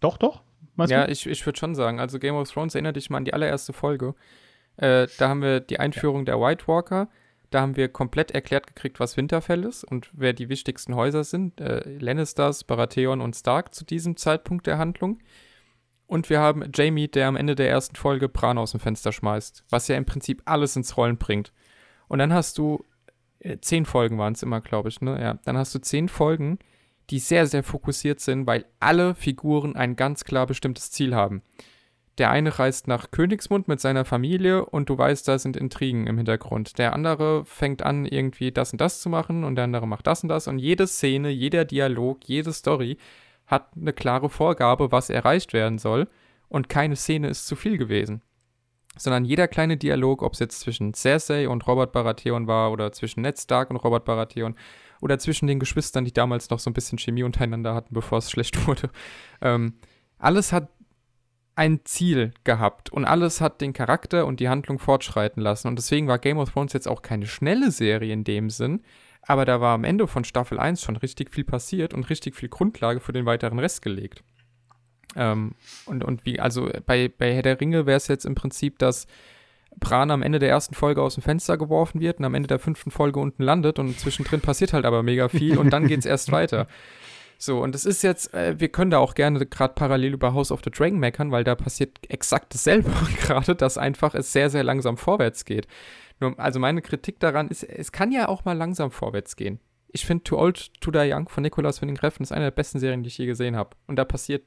[0.00, 0.42] Doch, doch.
[0.74, 1.12] Meinst ja, du?
[1.12, 2.00] ich, ich würde schon sagen.
[2.00, 4.14] Also Game of Thrones erinnert dich mal an die allererste Folge.
[4.76, 6.24] Äh, da haben wir die Einführung ja.
[6.24, 7.08] der White Walker.
[7.50, 11.60] Da haben wir komplett erklärt gekriegt, was Winterfell ist und wer die wichtigsten Häuser sind.
[11.60, 15.20] Äh, Lannisters, Baratheon und Stark zu diesem Zeitpunkt der Handlung.
[16.08, 19.64] Und wir haben Jamie, der am Ende der ersten Folge Bran aus dem Fenster schmeißt,
[19.70, 21.52] was ja im Prinzip alles ins Rollen bringt.
[22.08, 22.84] Und dann hast du,
[23.40, 25.20] äh, zehn Folgen waren es immer, glaube ich, ne?
[25.20, 26.58] Ja, dann hast du zehn Folgen,
[27.10, 31.42] die sehr, sehr fokussiert sind, weil alle Figuren ein ganz klar bestimmtes Ziel haben.
[32.18, 36.16] Der eine reist nach Königsmund mit seiner Familie und du weißt, da sind Intrigen im
[36.16, 36.78] Hintergrund.
[36.78, 40.22] Der andere fängt an, irgendwie das und das zu machen und der andere macht das
[40.22, 40.48] und das.
[40.48, 42.96] Und jede Szene, jeder Dialog, jede Story
[43.46, 46.08] hat eine klare Vorgabe, was erreicht werden soll.
[46.48, 48.22] Und keine Szene ist zu viel gewesen.
[48.96, 53.22] Sondern jeder kleine Dialog, ob es jetzt zwischen Cersei und Robert Baratheon war oder zwischen
[53.22, 54.54] Ned Stark und Robert Baratheon
[55.00, 58.30] oder zwischen den Geschwistern, die damals noch so ein bisschen Chemie untereinander hatten, bevor es
[58.32, 58.90] schlecht wurde.
[59.40, 59.74] Ähm,
[60.18, 60.68] alles hat
[61.54, 65.68] ein Ziel gehabt und alles hat den Charakter und die Handlung fortschreiten lassen.
[65.68, 68.82] Und deswegen war Game of Thrones jetzt auch keine schnelle Serie in dem Sinn,
[69.22, 72.48] aber da war am Ende von Staffel 1 schon richtig viel passiert und richtig viel
[72.48, 74.22] Grundlage für den weiteren Rest gelegt.
[75.14, 75.52] Ähm,
[75.86, 79.06] und, und wie, also bei, bei Herr der Ringe wäre es jetzt im Prinzip, dass
[79.78, 82.58] Bran am Ende der ersten Folge aus dem Fenster geworfen wird und am Ende der
[82.58, 86.06] fünften Folge unten landet und zwischendrin passiert halt aber mega viel und dann geht es
[86.06, 86.66] erst weiter.
[87.38, 90.50] So, und es ist jetzt, äh, wir können da auch gerne gerade parallel über House
[90.50, 92.90] of the Dragon meckern, weil da passiert exakt dasselbe
[93.20, 95.66] gerade, dass einfach es sehr, sehr langsam vorwärts geht.
[96.18, 99.60] Nur, also meine Kritik daran ist, es kann ja auch mal langsam vorwärts gehen.
[99.88, 102.78] Ich finde Too Old to Die Young von Nicolas Winding Refn ist eine der besten
[102.78, 103.76] Serien, die ich je gesehen habe.
[103.86, 104.42] Und da passiert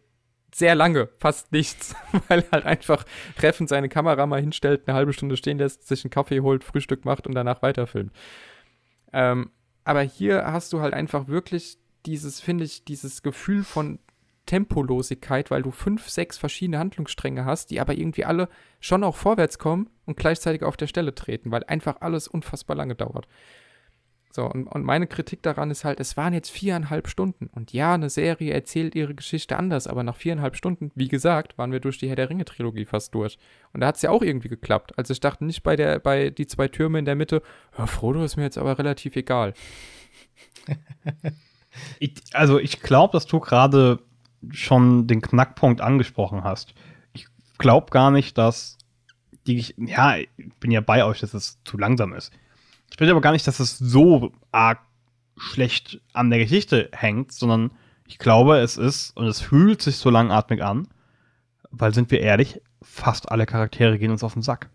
[0.54, 1.96] sehr lange, fast nichts,
[2.28, 3.06] weil halt einfach
[3.40, 7.06] Reffen seine Kamera mal hinstellt, eine halbe Stunde stehen lässt, sich einen Kaffee holt, Frühstück
[7.06, 8.12] macht und danach weiterfilmt.
[9.14, 9.52] Ähm,
[9.84, 14.00] aber hier hast du halt einfach wirklich dieses, finde ich, dieses Gefühl von
[14.46, 19.60] Tempolosigkeit, weil du fünf, sechs verschiedene Handlungsstränge hast, die aber irgendwie alle schon auch vorwärts
[19.60, 23.28] kommen und gleichzeitig auf der Stelle treten, weil einfach alles unfassbar lange dauert.
[24.32, 27.48] So, und, und meine Kritik daran ist halt, es waren jetzt viereinhalb Stunden.
[27.48, 31.72] Und ja, eine Serie erzählt ihre Geschichte anders, aber nach viereinhalb Stunden, wie gesagt, waren
[31.72, 33.40] wir durch die Herr der Ringe-Trilogie fast durch.
[33.74, 34.96] Und da hat es ja auch irgendwie geklappt.
[34.98, 37.42] Also ich dachte nicht bei der, bei die zwei Türme in der Mitte,
[37.78, 39.56] ja, Frodo ist mir jetzt aber relativ egal.
[42.00, 44.00] ich, also ich glaube, dass du gerade
[44.52, 46.76] schon den Knackpunkt angesprochen hast.
[47.14, 47.26] Ich
[47.58, 48.78] glaube gar nicht, dass
[49.48, 52.32] die, ja, ich bin ja bei euch, dass es zu langsam ist.
[52.90, 54.80] Ich finde aber gar nicht, dass es so arg
[55.38, 57.72] schlecht an der Geschichte hängt, sondern
[58.08, 60.88] ich glaube, es ist, und es fühlt sich so langatmig an,
[61.72, 64.70] weil sind wir ehrlich, fast alle Charaktere gehen uns auf den Sack.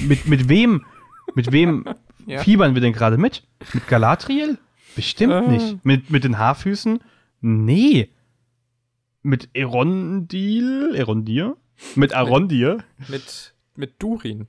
[0.00, 0.84] mit, mit wem,
[1.34, 1.84] mit wem
[2.26, 2.42] ja.
[2.42, 3.44] fiebern wir denn gerade mit?
[3.72, 4.58] Mit Galatriel?
[4.96, 5.48] Bestimmt äh.
[5.48, 5.84] nicht.
[5.84, 7.00] Mit, mit den Haarfüßen?
[7.40, 8.10] Nee.
[9.22, 10.94] Mit Erondil?
[10.94, 11.56] Erondir?
[11.94, 12.78] Mit Arondir?
[12.98, 14.48] Mit, mit, mit Durin.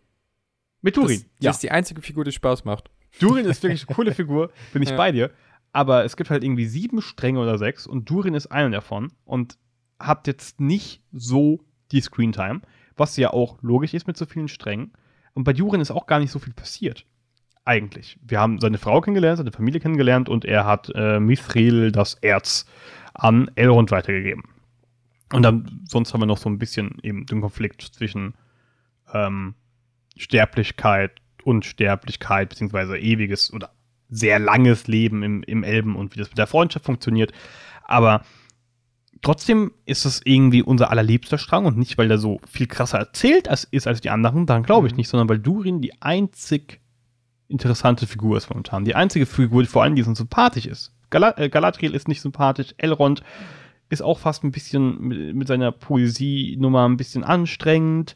[0.81, 1.21] Mit Durin.
[1.37, 1.51] Das, ja.
[1.51, 2.89] ist die einzige Figur, die Spaß macht.
[3.19, 4.97] Durin ist wirklich eine coole Figur, bin ich ja.
[4.97, 5.31] bei dir.
[5.73, 9.57] Aber es gibt halt irgendwie sieben Stränge oder sechs und Durin ist einer davon und
[9.99, 12.61] hat jetzt nicht so die Screentime,
[12.97, 14.91] was ja auch logisch ist mit so vielen Strängen.
[15.33, 17.05] Und bei Durin ist auch gar nicht so viel passiert.
[17.63, 18.17] Eigentlich.
[18.21, 22.65] Wir haben seine Frau kennengelernt, seine Familie kennengelernt und er hat äh, Mithril das Erz
[23.13, 24.43] an Elrond weitergegeben.
[25.31, 28.33] Und dann, sonst haben wir noch so ein bisschen eben den Konflikt zwischen
[29.13, 29.55] ähm,
[30.17, 31.11] Sterblichkeit,
[31.43, 33.71] Unsterblichkeit, beziehungsweise ewiges oder
[34.09, 37.31] sehr langes Leben im, im Elben und wie das mit der Freundschaft funktioniert.
[37.83, 38.23] Aber
[39.21, 43.47] trotzdem ist es irgendwie unser allerliebster Strang und nicht, weil der so viel krasser erzählt
[43.47, 44.97] als, ist als die anderen, daran glaube ich mhm.
[44.97, 46.81] nicht, sondern weil Durin die einzig
[47.47, 48.85] interessante Figur ist momentan.
[48.85, 50.93] Die einzige Figur, die vor allem diesen sympathisch ist.
[51.09, 53.23] Gal äh, Galadriel ist nicht sympathisch, Elrond
[53.89, 58.15] ist auch fast ein bisschen mit, mit seiner Poesie-Nummer ein bisschen anstrengend.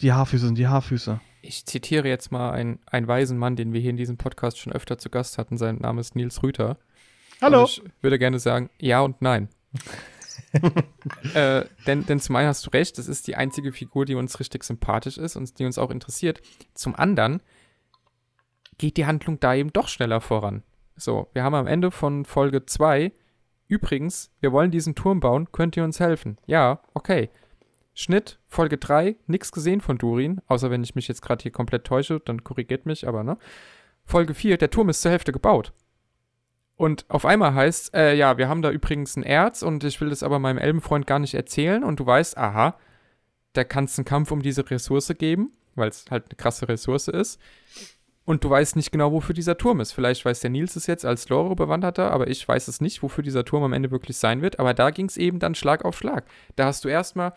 [0.00, 1.20] Die Haarfüße sind die Haarfüße.
[1.42, 4.72] Ich zitiere jetzt mal einen, einen weisen Mann, den wir hier in diesem Podcast schon
[4.72, 5.58] öfter zu Gast hatten.
[5.58, 6.78] Sein Name ist Nils Rüther.
[7.40, 7.62] Hallo.
[7.62, 9.48] Und ich würde gerne sagen, ja und nein.
[11.34, 14.40] äh, denn, denn zum einen hast du recht, das ist die einzige Figur, die uns
[14.40, 16.40] richtig sympathisch ist und die uns auch interessiert.
[16.74, 17.42] Zum anderen
[18.78, 20.62] geht die Handlung da eben doch schneller voran.
[20.96, 23.12] So, wir haben am Ende von Folge 2,
[23.68, 26.38] übrigens, wir wollen diesen Turm bauen, könnt ihr uns helfen?
[26.46, 27.30] Ja, okay.
[27.94, 31.84] Schnitt, Folge 3, nichts gesehen von Durin, außer wenn ich mich jetzt gerade hier komplett
[31.84, 33.38] täusche, dann korrigiert mich, aber ne.
[34.04, 35.72] Folge 4, der Turm ist zur Hälfte gebaut.
[36.76, 40.10] Und auf einmal heißt, äh, ja, wir haben da übrigens ein Erz und ich will
[40.10, 42.76] das aber meinem Elbenfreund gar nicht erzählen und du weißt, aha,
[43.52, 47.06] da kann es einen Kampf um diese Ressource geben, weil es halt eine krasse Ressource
[47.08, 47.40] ist.
[48.24, 49.92] Und du weißt nicht genau, wofür dieser Turm ist.
[49.92, 53.44] Vielleicht weiß der Nils es jetzt als Lore-Bewanderter, aber ich weiß es nicht, wofür dieser
[53.44, 54.58] Turm am Ende wirklich sein wird.
[54.58, 56.24] Aber da ging es eben dann Schlag auf Schlag.
[56.56, 57.34] Da hast du erstmal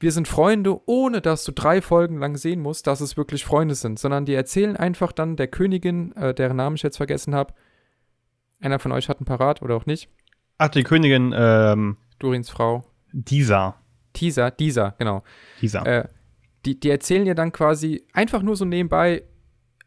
[0.00, 3.74] wir sind Freunde, ohne dass du drei Folgen lang sehen musst, dass es wirklich Freunde
[3.74, 7.52] sind, sondern die erzählen einfach dann der Königin, äh, deren Namen ich jetzt vergessen habe.
[8.60, 10.08] Einer von euch hat einen Parat oder auch nicht.
[10.58, 11.98] Ach, die Königin, ähm.
[12.18, 12.84] Durins Frau.
[13.12, 13.76] Dieser.
[14.16, 15.22] Dieser, dieser, genau.
[15.60, 15.86] Dieser.
[15.86, 16.08] Äh,
[16.64, 19.22] die, die erzählen dir dann quasi einfach nur so nebenbei,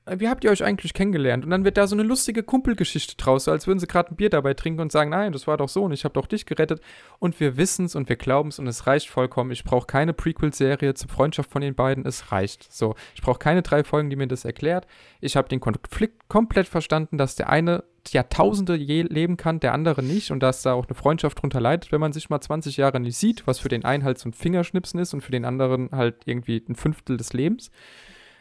[0.05, 1.45] wie habt ihr euch eigentlich kennengelernt?
[1.45, 4.17] Und dann wird da so eine lustige Kumpelgeschichte draus, so als würden sie gerade ein
[4.17, 6.45] Bier dabei trinken und sagen, nein, das war doch so und ich habe doch dich
[6.45, 6.81] gerettet.
[7.19, 9.51] Und wir wissen es und wir glauben es und es reicht vollkommen.
[9.51, 12.71] Ich brauche keine Prequel-Serie zur Freundschaft von den beiden, es reicht.
[12.71, 14.87] So, ich brauche keine drei Folgen, die mir das erklärt.
[15.21, 20.03] Ich habe den Konflikt komplett verstanden, dass der eine Jahrtausende je leben kann, der andere
[20.03, 22.99] nicht und dass da auch eine Freundschaft drunter leidet, wenn man sich mal 20 Jahre
[22.99, 25.89] nicht sieht, was für den einen halt so ein Fingerschnipsen ist und für den anderen
[25.91, 27.71] halt irgendwie ein Fünftel des Lebens.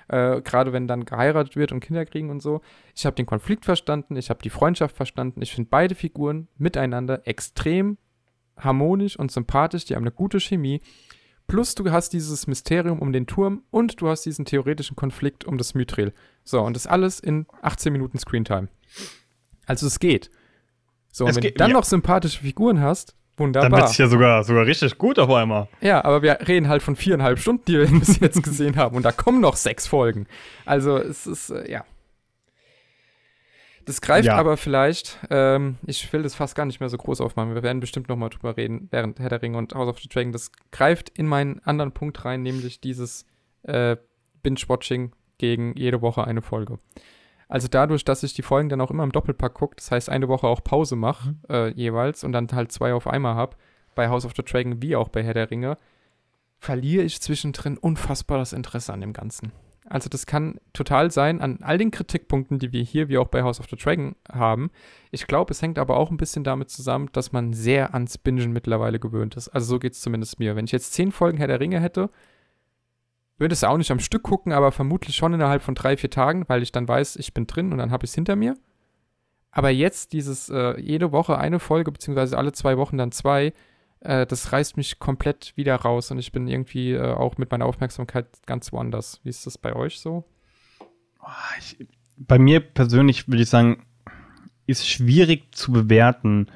[0.09, 2.61] Äh, Gerade wenn dann geheiratet wird und Kinder kriegen und so.
[2.95, 5.43] Ich habe den Konflikt verstanden, ich habe die Freundschaft verstanden.
[5.43, 7.99] Ich finde beide Figuren miteinander extrem
[8.57, 10.81] harmonisch und sympathisch, die haben eine gute Chemie.
[11.47, 15.59] Plus du hast dieses Mysterium um den Turm und du hast diesen theoretischen Konflikt um
[15.59, 16.13] das Mythril.
[16.45, 18.69] So, und das alles in 18 Minuten Screentime.
[19.67, 20.31] Also es geht.
[21.11, 21.77] So, und wenn geht, du dann ja.
[21.77, 23.71] noch sympathische Figuren hast, wunderbar.
[23.71, 25.69] Dann wird es ja sogar, sogar richtig gut auf einmal.
[25.81, 28.97] Ja, aber wir reden halt von viereinhalb Stunden, die wir bis jetzt gesehen haben.
[28.97, 30.27] Und da kommen noch sechs Folgen.
[30.65, 31.85] Also es ist, äh, ja.
[33.85, 34.37] Das greift Ja.
[34.37, 37.55] aber vielleicht, ähm, ich will das fast gar nicht mehr so groß aufmachen.
[37.55, 40.09] Wir werden bestimmt noch mal drüber reden, während Herr der Ringe und House of the
[40.09, 40.31] Dragon.
[40.31, 43.27] Das greift in meinen anderen Punkt rein, nämlich dieses
[43.65, 43.97] äh,
[44.45, 46.79] Binge-Watching gegen jede Woche eine Folge.
[47.53, 50.27] Also dadurch, dass ich die Folgen dann auch immer im Doppelpack gucke, das heißt eine
[50.27, 53.59] Woche auch Pause mache äh, jeweils und dann halt zwei auf einmal habe,
[53.95, 55.77] bei House of the Dragon wie auch bei Herr der Ringe,
[56.61, 59.53] verliere ich zwischendrin unfassbar das Interesse an dem Ganzen.
[59.85, 63.43] Also das kann total sein an all den Kritikpunkten, die wir hier wie auch bei
[63.43, 64.71] House of the Dragon haben.
[65.11, 68.55] Ich glaube, es hängt aber auch ein bisschen damit zusammen, dass man sehr ans Bingen
[68.55, 69.51] mittlerweile gewöhnt ist.
[69.51, 70.57] Also so geht es zumindest mir.
[70.57, 72.09] Wenn ich jetzt zehn Folgen Herr der Ringe hätte,
[73.43, 76.49] würde es auch nicht am Stück gucken, aber vermutlich schon innerhalb von drei, vier Tagen,
[76.49, 78.57] weil ich dann weiß, ich bin drin und dann habe ich es hinter mir.
[79.51, 83.53] Aber jetzt dieses äh, jede Woche eine Folge, beziehungsweise alle zwei Wochen dann zwei,
[84.01, 87.67] äh, das reißt mich komplett wieder raus und ich bin irgendwie äh, auch mit meiner
[87.67, 89.21] Aufmerksamkeit ganz woanders.
[89.25, 90.25] Wie ist das bei euch so?
[91.59, 91.77] Ich,
[92.17, 93.85] bei mir persönlich würde ich sagen,
[94.67, 96.47] ist schwierig zu bewerten,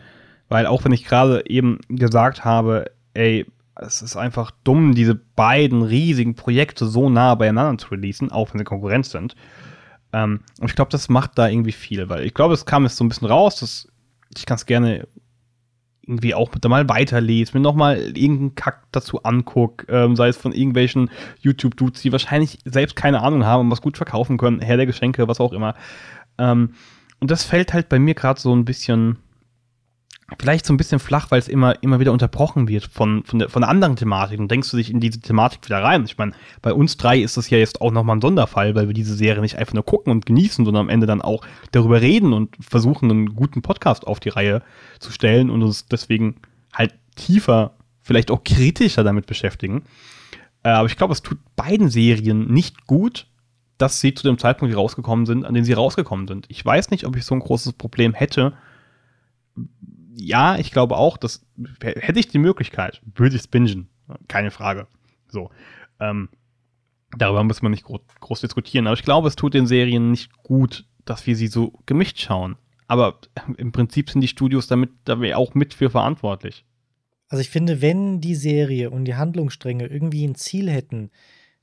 [0.49, 3.45] weil auch wenn ich gerade eben gesagt habe, ey,
[3.77, 8.59] es ist einfach dumm, diese beiden riesigen Projekte so nah beieinander zu releasen, auch wenn
[8.59, 9.37] sie Konkurrenz sind.
[10.13, 12.97] Ähm, und ich glaube, das macht da irgendwie viel, weil ich glaube, es kam jetzt
[12.97, 13.89] so ein bisschen raus, dass
[14.37, 15.07] ich ganz gerne
[16.07, 20.53] irgendwie auch da mal weiterlese, mir nochmal irgendeinen Kack dazu anguck, ähm, sei es von
[20.53, 21.11] irgendwelchen
[21.41, 25.27] YouTube-Dudes, die wahrscheinlich selbst keine Ahnung haben und was gut verkaufen können, Herr der Geschenke,
[25.27, 25.75] was auch immer.
[26.39, 26.75] Ähm,
[27.19, 29.19] und das fällt halt bei mir gerade so ein bisschen,
[30.39, 33.49] vielleicht so ein bisschen flach, weil es immer, immer wieder unterbrochen wird von, von, der,
[33.49, 34.41] von der anderen Thematik.
[34.41, 36.05] Und denkst du dich in diese Thematik wieder rein?
[36.05, 38.95] Ich meine, bei uns drei ist das ja jetzt auch nochmal ein Sonderfall, weil wir
[38.95, 42.33] diese Serie nicht einfach nur gucken und genießen, sondern am Ende dann auch darüber reden
[42.33, 44.63] und versuchen, einen guten Podcast auf die Reihe
[44.99, 46.37] zu stellen und uns deswegen
[46.73, 49.85] halt tiefer, vielleicht auch kritischer damit beschäftigen.
[50.65, 53.29] Äh, aber ich glaube, es tut beiden Serien nicht gut,
[53.79, 56.47] dass sie zu dem Zeitpunkt rausgekommen sind, an dem sie rausgekommen sind.
[56.49, 58.55] Ich weiß nicht, ob ich so ein großes Problem hätte.
[60.19, 61.45] Ja, ich glaube auch, dass
[61.83, 63.91] hätte ich die Möglichkeit, würde ich es bingen.
[64.29, 64.87] Keine Frage.
[65.29, 65.51] So.
[66.01, 66.31] Ähm,
[67.19, 68.87] darüber muss man nicht gro groß diskutieren.
[68.87, 72.57] Aber ich glaube, es tut den Serien nicht gut, dass wir sie so gemischt schauen.
[72.89, 73.21] Aber
[73.59, 76.65] im Prinzip sind die Studios damit, damit auch mit für verantwortlich.
[77.29, 81.11] Also ich finde, wenn die Serie und die Handlungsstränge irgendwie ein Ziel hätten,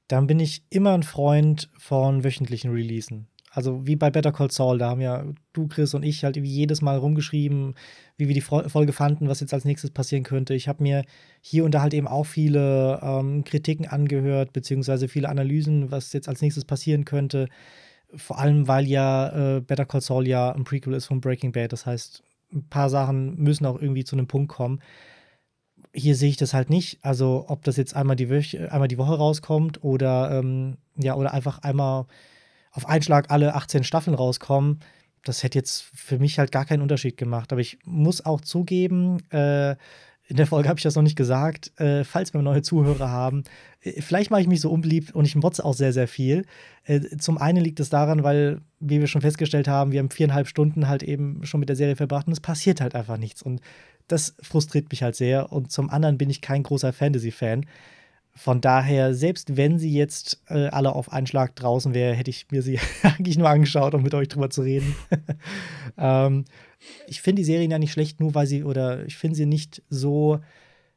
[0.08, 3.30] dann bin ich immer ein Freund von wöchentlichen Releasen.
[3.54, 5.24] Also wie bei Better Call Saul, da haben ja
[5.54, 7.76] du, Chris und ich halt jedes Mal rumgeschrieben,
[8.18, 10.56] wie wir die Fol- Folge fanden, was jetzt als nächstes passieren könnte.
[10.56, 11.04] Ich habe mir
[11.40, 16.28] hier und da halt eben auch viele ähm, Kritiken angehört, beziehungsweise viele Analysen, was jetzt
[16.28, 17.48] als nächstes passieren könnte.
[18.16, 21.74] Vor allem, weil ja äh, Better Call Saul ja ein Prequel ist von Breaking Bad.
[21.74, 22.24] Das heißt,
[22.54, 24.80] ein paar Sachen müssen auch irgendwie zu einem Punkt kommen
[25.96, 26.98] hier sehe ich das halt nicht.
[27.04, 31.34] Also, ob das jetzt einmal die, Wöch einmal die Woche rauskommt oder, ähm, ja, oder
[31.34, 32.08] einfach einmal
[32.74, 34.80] auf einen Schlag alle 18 Staffeln rauskommen,
[35.24, 37.52] das hätte jetzt für mich halt gar keinen Unterschied gemacht.
[37.54, 39.76] Aber ich muss auch zugeben, äh,
[40.26, 43.44] in der Folge habe ich das noch nicht gesagt, äh, falls wir neue Zuhörer haben,
[43.82, 46.46] äh, vielleicht mache ich mich so unbeliebt und ich motze auch sehr, sehr viel.
[46.86, 50.48] Äh, zum einen liegt es daran, weil, wie wir schon festgestellt haben, wir haben viereinhalb
[50.48, 53.42] Stunden halt eben schon mit der Serie verbracht und es passiert halt einfach nichts.
[53.42, 53.62] Und
[54.08, 55.52] das frustriert mich halt sehr.
[55.52, 57.66] Und zum anderen bin ich kein großer Fantasy-Fan.
[58.36, 62.48] Von daher, selbst wenn sie jetzt äh, alle auf einen Schlag draußen wäre, hätte ich
[62.50, 64.96] mir sie eigentlich nur angeschaut, um mit euch drüber zu reden.
[65.98, 66.46] ähm,
[67.08, 69.84] ich finde die Serien ja nicht schlecht, nur weil sie, oder ich finde sie nicht
[69.90, 70.40] so,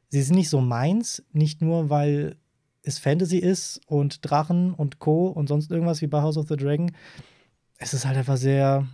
[0.09, 2.37] sie sind nicht so meins, nicht nur, weil
[2.81, 5.27] es Fantasy ist und Drachen und Co.
[5.27, 6.91] und sonst irgendwas wie bei House of the Dragon.
[7.77, 8.87] Es ist halt einfach sehr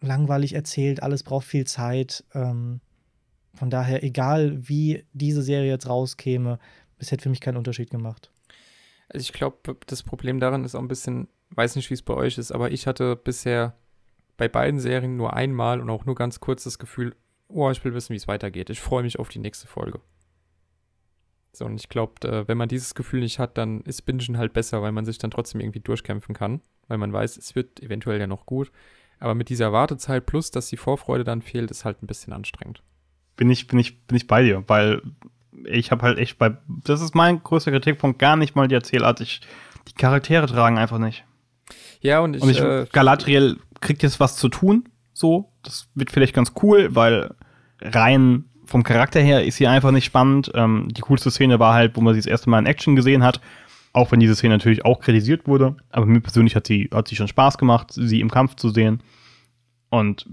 [0.00, 2.24] langweilig erzählt, alles braucht viel Zeit.
[2.34, 2.80] Ähm,
[3.54, 6.58] von daher, egal wie diese Serie jetzt rauskäme,
[6.98, 8.30] es hätte für mich keinen Unterschied gemacht.
[9.08, 12.14] Also ich glaube, das Problem daran ist auch ein bisschen, weiß nicht, wie es bei
[12.14, 13.76] euch ist, aber ich hatte bisher
[14.36, 17.14] bei beiden Serien nur einmal und auch nur ganz kurz das Gefühl,
[17.48, 18.70] oh, ich will wissen, wie es weitergeht.
[18.70, 20.00] Ich freue mich auf die nächste Folge.
[21.52, 24.82] So, und ich glaube, wenn man dieses Gefühl nicht hat, dann ist Bingen halt besser,
[24.82, 28.26] weil man sich dann trotzdem irgendwie durchkämpfen kann, weil man weiß, es wird eventuell ja
[28.26, 28.72] noch gut.
[29.20, 32.82] Aber mit dieser Wartezeit plus, dass die Vorfreude dann fehlt, ist halt ein bisschen anstrengend.
[33.36, 35.00] Bin ich, bin ich, bin ich bei dir, weil
[35.64, 39.20] ich habe halt echt bei, das ist mein größter Kritikpunkt, gar nicht mal die Erzählart.
[39.20, 39.40] Ich,
[39.88, 41.24] die Charaktere tragen einfach nicht.
[42.00, 45.50] Ja, und ich, Und ich, äh, Galadriel kriegt jetzt was zu tun, so.
[45.62, 47.34] Das wird vielleicht ganz cool, weil
[47.80, 50.50] rein vom Charakter her ist sie einfach nicht spannend.
[50.54, 53.22] Ähm, die coolste Szene war halt, wo man sie das erste Mal in Action gesehen
[53.22, 53.40] hat.
[53.92, 55.76] Auch wenn diese Szene natürlich auch kritisiert wurde.
[55.90, 59.02] Aber mir persönlich hat sie, hat sie schon Spaß gemacht, sie im Kampf zu sehen.
[59.88, 60.26] Und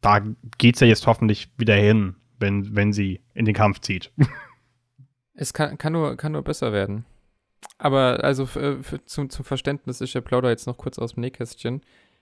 [0.00, 0.20] da
[0.58, 4.12] geht's ja jetzt hoffentlich wieder hin, wenn, wenn sie in den Kampf zieht.
[5.34, 7.06] Es kann, kann, nur, kann nur besser werden.
[7.78, 11.22] Aber also f- äh, für, zum, zum Verständnis, ich plaudere jetzt noch kurz aus dem
[11.22, 11.80] Nähkästchen.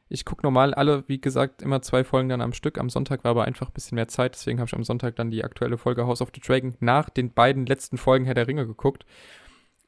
[0.09, 2.79] Ich gucke normal alle, wie gesagt, immer zwei Folgen dann am Stück.
[2.79, 5.33] Am Sonntag war aber einfach ein bisschen mehr Zeit, deswegen habe ich am Sonntag dann
[5.33, 8.65] die aktuelle Folge House of the Dragon nach den beiden letzten Folgen Herr der Ringe
[8.67, 9.05] geguckt.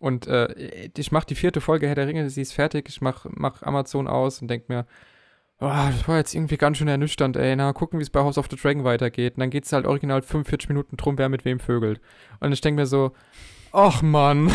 [0.01, 2.89] Und äh, ich mache die vierte Folge Herr der Ringe, sie ist fertig.
[2.89, 4.87] Ich mache mach Amazon aus und denke mir,
[5.63, 7.55] oh, das war jetzt irgendwie ganz schön ernüchternd, ey.
[7.57, 9.35] Na, gucken, wie es bei House of the Dragon weitergeht.
[9.35, 12.01] Und dann geht es halt original 45 Minuten drum, wer mit wem vögelt.
[12.41, 13.13] Und ich denke mir so,
[13.73, 14.49] ach Mann.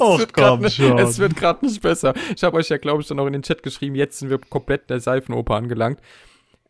[0.00, 0.98] Och, komm nicht, schon.
[0.98, 2.14] Es wird gerade nicht besser.
[2.34, 4.38] Ich habe euch ja, glaube ich, dann auch in den Chat geschrieben, jetzt sind wir
[4.38, 6.00] komplett in der Seifenoper angelangt.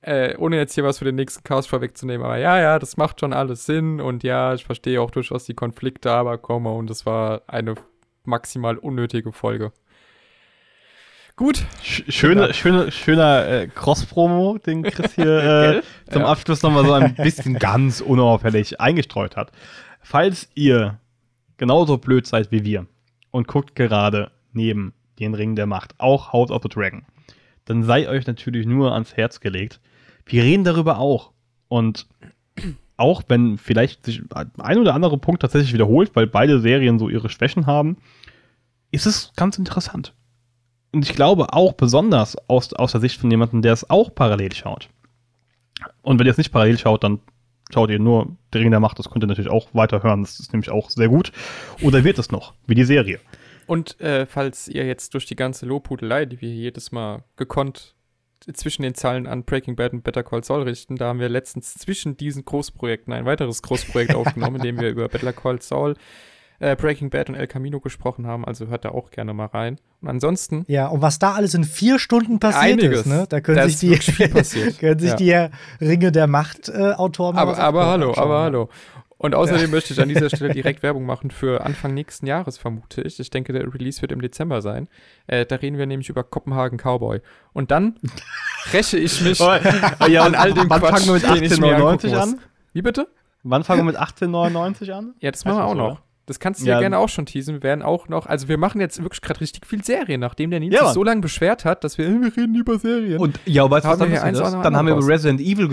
[0.01, 3.19] Äh, ohne jetzt hier was für den nächsten Cast vorwegzunehmen, aber ja, ja, das macht
[3.19, 7.05] schon alles Sinn und ja, ich verstehe auch durchaus die Konflikte, aber komm und das
[7.05, 7.75] war eine
[8.25, 9.73] maximal unnötige Folge.
[11.39, 15.39] Gut, Sch- Schöne, schöne, schöner äh, Cross-Promo, den Chris hier
[15.77, 15.83] äh,
[16.13, 16.29] zum Ja.
[16.29, 19.53] Abschluss nochmal so ein bisschen ganz unauffällig eingestreut hat.
[20.03, 20.99] Falls ihr
[21.57, 22.87] genauso blöd seid wie wir
[23.31, 27.05] und guckt gerade neben den Ring der Macht, auch House of the Dragon,
[27.67, 29.79] dann sei euch natürlich nur ans Herz gelegt.
[30.27, 31.31] Wir reden darüber auch.
[31.69, 32.07] Und
[32.97, 34.23] auch wenn vielleicht sich
[34.59, 37.97] ein oder andere Punkt tatsächlich wiederholt, weil beide Serien so ihre Schwächen haben,
[38.91, 40.15] ist es ganz interessant.
[40.93, 44.55] Und ich glaube auch besonders aus, aus der Sicht von jemandem, der es auch parallel
[44.55, 44.89] schaut.
[46.03, 47.21] Und wenn ihr es nicht parallel schaut, dann
[47.73, 50.53] schaut ihr nur Der Ring der Macht, das könnt ihr natürlich auch weiterhören, das ist
[50.53, 51.33] nämlich auch sehr gut.
[51.83, 53.21] Oder wird es noch, wie die Serie.
[53.67, 57.95] Und äh, falls ihr jetzt durch die ganze Lobhudelei, die wir jedes Mal gekonnt
[58.55, 61.75] zwischen den Zahlen an Breaking Bad und Better Call Saul richten, da haben wir letztens
[61.75, 65.97] zwischen diesen Großprojekten ein weiteres Großprojekt aufgenommen, in dem wir über Better Call Saul,
[66.61, 68.45] äh, Breaking Bad und El Camino gesprochen haben.
[68.45, 69.79] Also hört da auch gerne mal rein.
[70.01, 73.01] Und ansonsten Ja, und was da alles in vier Stunden passiert Einiges.
[73.01, 73.27] ist, ne?
[73.29, 73.97] Da können sich die,
[74.79, 75.49] können sich Ja.
[75.49, 78.43] die Ringe der Macht-Autoren mal aber, aber hallo, anschauen, aber ja.
[78.45, 78.69] hallo.
[79.21, 83.03] Und außerdem möchte ich an dieser Stelle direkt Werbung machen für Anfang nächsten Jahres, vermute
[83.03, 83.19] ich.
[83.19, 84.87] Ich denke, der Release wird im Dezember sein.
[85.27, 87.21] Äh, da reden wir nämlich über Kopenhagen Cowboy.
[87.53, 87.97] Und dann
[88.73, 91.75] räche ich mich ja, an all dem wann Quatsch, fangen wir mit den ich mir
[91.75, 92.45] 1899 angucken an?
[92.73, 93.09] Wie bitte?
[93.43, 95.15] Wann fangen wir mit 1899 an?
[95.21, 96.01] Ja, das machen wir auch noch.
[96.29, 96.75] Das kannst du Ja.
[96.75, 97.55] ja gerne auch schon teasen.
[97.55, 100.61] Wir werden auch noch, also wir machen jetzt wirklich gerade richtig viel Serien, nachdem der
[100.61, 103.19] Nils Ja, sich so lange beschwert hat, dass wir, äh, wir reden über Serien.
[103.19, 105.41] Und ja, weißt du, was Haben dann wir eins oder Dann haben wir über Resident
[105.41, 105.69] Evil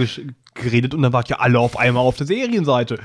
[0.55, 2.99] geredet und dann wart ihr alle auf einmal auf der Serienseite.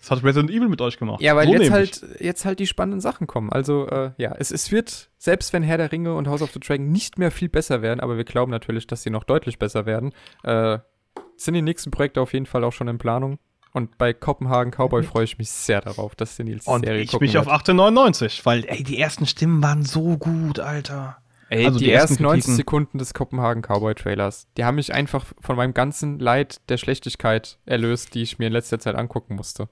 [0.00, 1.20] Das hat Resident Evil mit euch gemacht.
[1.20, 1.72] Ja, weil So jetzt nämlich.
[2.02, 3.50] halt, jetzt halt die spannenden Sachen kommen.
[3.52, 6.58] Also, äh, ja, es, es wird, selbst wenn Herr der Ringe und House of the
[6.60, 9.86] Dragon nicht mehr viel besser werden, aber wir glauben natürlich, dass sie noch deutlich besser
[9.86, 10.78] werden, äh,
[11.36, 13.38] sind die nächsten Projekte auf jeden Fall auch schon in Planung.
[13.72, 17.18] Und bei Kopenhagen Cowboy freue ich mich sehr darauf, dass der Nils Und Serie ich
[17.20, 17.54] mich auf wird.
[17.54, 21.16] 1899, weil, ey, die ersten Stimmen waren so gut, Alter.
[21.48, 24.74] Ey, also die, die ersten ersten 90 Kritiken- Sekunden des Kopenhagen Cowboy Trailers, die haben
[24.76, 28.94] mich einfach von meinem ganzen Leid der Schlechtigkeit erlöst, die ich mir in letzter Zeit
[28.94, 29.68] angucken musste.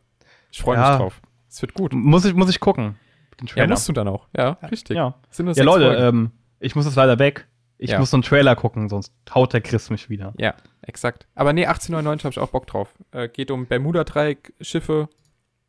[0.50, 0.90] Ich freue Ja.
[0.90, 1.20] mich drauf.
[1.48, 1.92] Es wird gut.
[1.92, 2.96] Muss ich, muss ich gucken.
[3.40, 3.68] Den Ja, Trailer.
[3.68, 4.28] musst du dann auch.
[4.36, 4.96] Ja, richtig.
[4.96, 7.46] Ja, ja Leute, ähm, ich muss jetzt leider weg.
[7.82, 7.98] Ich Ja.
[7.98, 10.34] muss so einen Trailer gucken, sonst haut der Chris mich wieder.
[10.36, 11.26] Ja, exakt.
[11.34, 12.92] Aber nee, 1899 habe ich auch Bock drauf.
[13.10, 15.08] Äh, geht um Bermuda-Dreieck, Schiffe.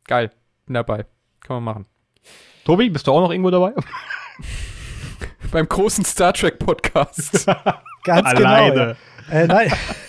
[0.04, 0.30] Geil.
[0.66, 1.06] Bin dabei.
[1.40, 1.86] Kann man machen.
[2.66, 3.72] Tobi, bist du auch noch irgendwo dabei?
[5.50, 7.46] Beim großen Star Trek Podcast.
[8.04, 8.70] Ganz Alleine.
[8.72, 8.86] genau.
[9.30, 9.40] Ja.
[9.40, 9.72] Äh, nein.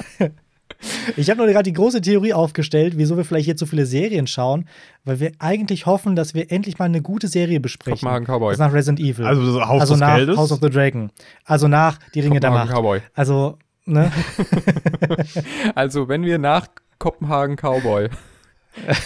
[1.18, 4.28] Ich habe nur gerade die große Theorie aufgestellt, wieso wir vielleicht jetzt so viele Serien
[4.28, 4.68] schauen,
[5.04, 8.00] weil wir eigentlich hoffen, dass wir endlich mal eine gute Serie besprechen.
[8.00, 8.50] Kopenhagen Cowboy.
[8.52, 9.26] Also nach Resident Evil.
[9.26, 10.38] Also so Haus also nach Geldes.
[10.38, 11.12] House of the Dragon.
[11.46, 12.80] Also nach Die Ringe der Kopenhagen Macht.
[12.82, 13.02] Cowboy.
[13.14, 14.12] Also, ne?
[15.76, 16.68] Also, wenn wir nach
[17.00, 18.10] Kopenhagen Cowboy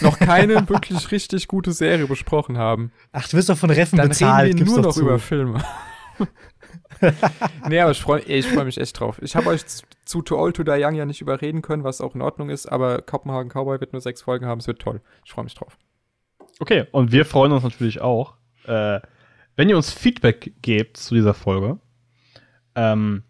[0.00, 4.08] noch keine wirklich richtig gute Serie besprochen haben, Ach, du wirst doch von Reffen dann
[4.08, 4.48] bezahlt.
[4.48, 5.02] reden wir nur noch zu.
[5.02, 5.62] über Filme.
[7.68, 9.20] nee, aber ich freue ich freu mich echt drauf.
[9.22, 9.62] Ich habe euch
[10.08, 12.48] zu, zu Too Old to Die Young ja nicht überreden können, was auch in Ordnung
[12.48, 15.02] ist, aber Kopenhagen Cowboy wird nur sechs Folgen haben, es wird toll.
[15.24, 15.76] Ich freue mich drauf.
[16.60, 18.34] Okay, und wir freuen uns natürlich auch,
[18.64, 19.00] äh,
[19.56, 21.78] wenn ihr uns Feedback gebt zu dieser Folge,
[22.74, 23.22] ähm,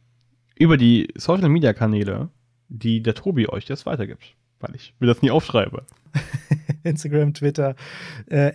[0.54, 2.28] über die Social Media Kanäle,
[2.68, 4.34] die der Tobi euch jetzt weitergibt.
[4.60, 5.84] Weil ich will das nie aufschreibe.
[6.82, 7.76] Instagram, Twitter,
[8.26, 8.52] äh,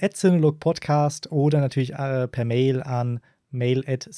[0.60, 3.20] Podcast oder natürlich äh, per Mail an
[3.52, 4.10] mail at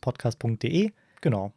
[0.00, 0.92] podcast.de.
[1.20, 1.52] Genau.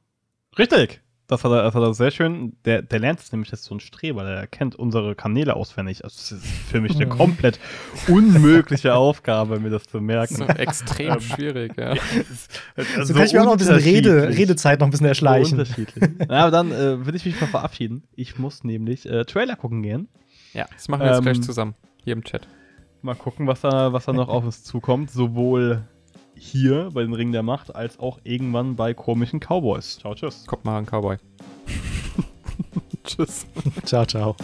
[0.58, 1.02] Richtig.
[1.30, 2.54] Das hat, er, das hat er sehr schön.
[2.66, 6.04] Der, der lernt es nämlich, das ist so ein Streber, der kennt unsere Kanäle auswendig.
[6.04, 7.10] Also, das ist für mich eine Mhm.
[7.12, 7.60] komplett
[8.08, 10.34] unmögliche Aufgabe, mir das zu Das merken.
[10.34, 11.94] ist so extrem schwierig, ja.
[12.76, 14.30] Also So kann ich mir auch noch ein bisschen Rede.
[14.30, 15.60] Redezeit noch ein bisschen So erschleichen.
[15.60, 16.10] unterschiedlich.
[16.28, 18.04] Na, aber dann äh, will ich mich mal verabschieden.
[18.16, 20.08] Ich muss nämlich äh, Trailer gucken gehen.
[20.54, 21.76] Ja, das machen wir jetzt Ähm, gleich zusammen.
[22.04, 22.48] Hier im Chat.
[23.02, 25.12] Mal gucken, was da, was da noch auf uns zukommt.
[25.12, 25.84] Sowohl
[26.40, 30.00] hier bei den Ringen der Macht als auch irgendwann bei komischen Cowboys.
[30.00, 30.46] Ciao, tschüss.
[30.46, 31.18] Kommt mal an, Cowboy.
[33.04, 33.46] Tschüss.
[33.86, 34.36] Ciao, ciao.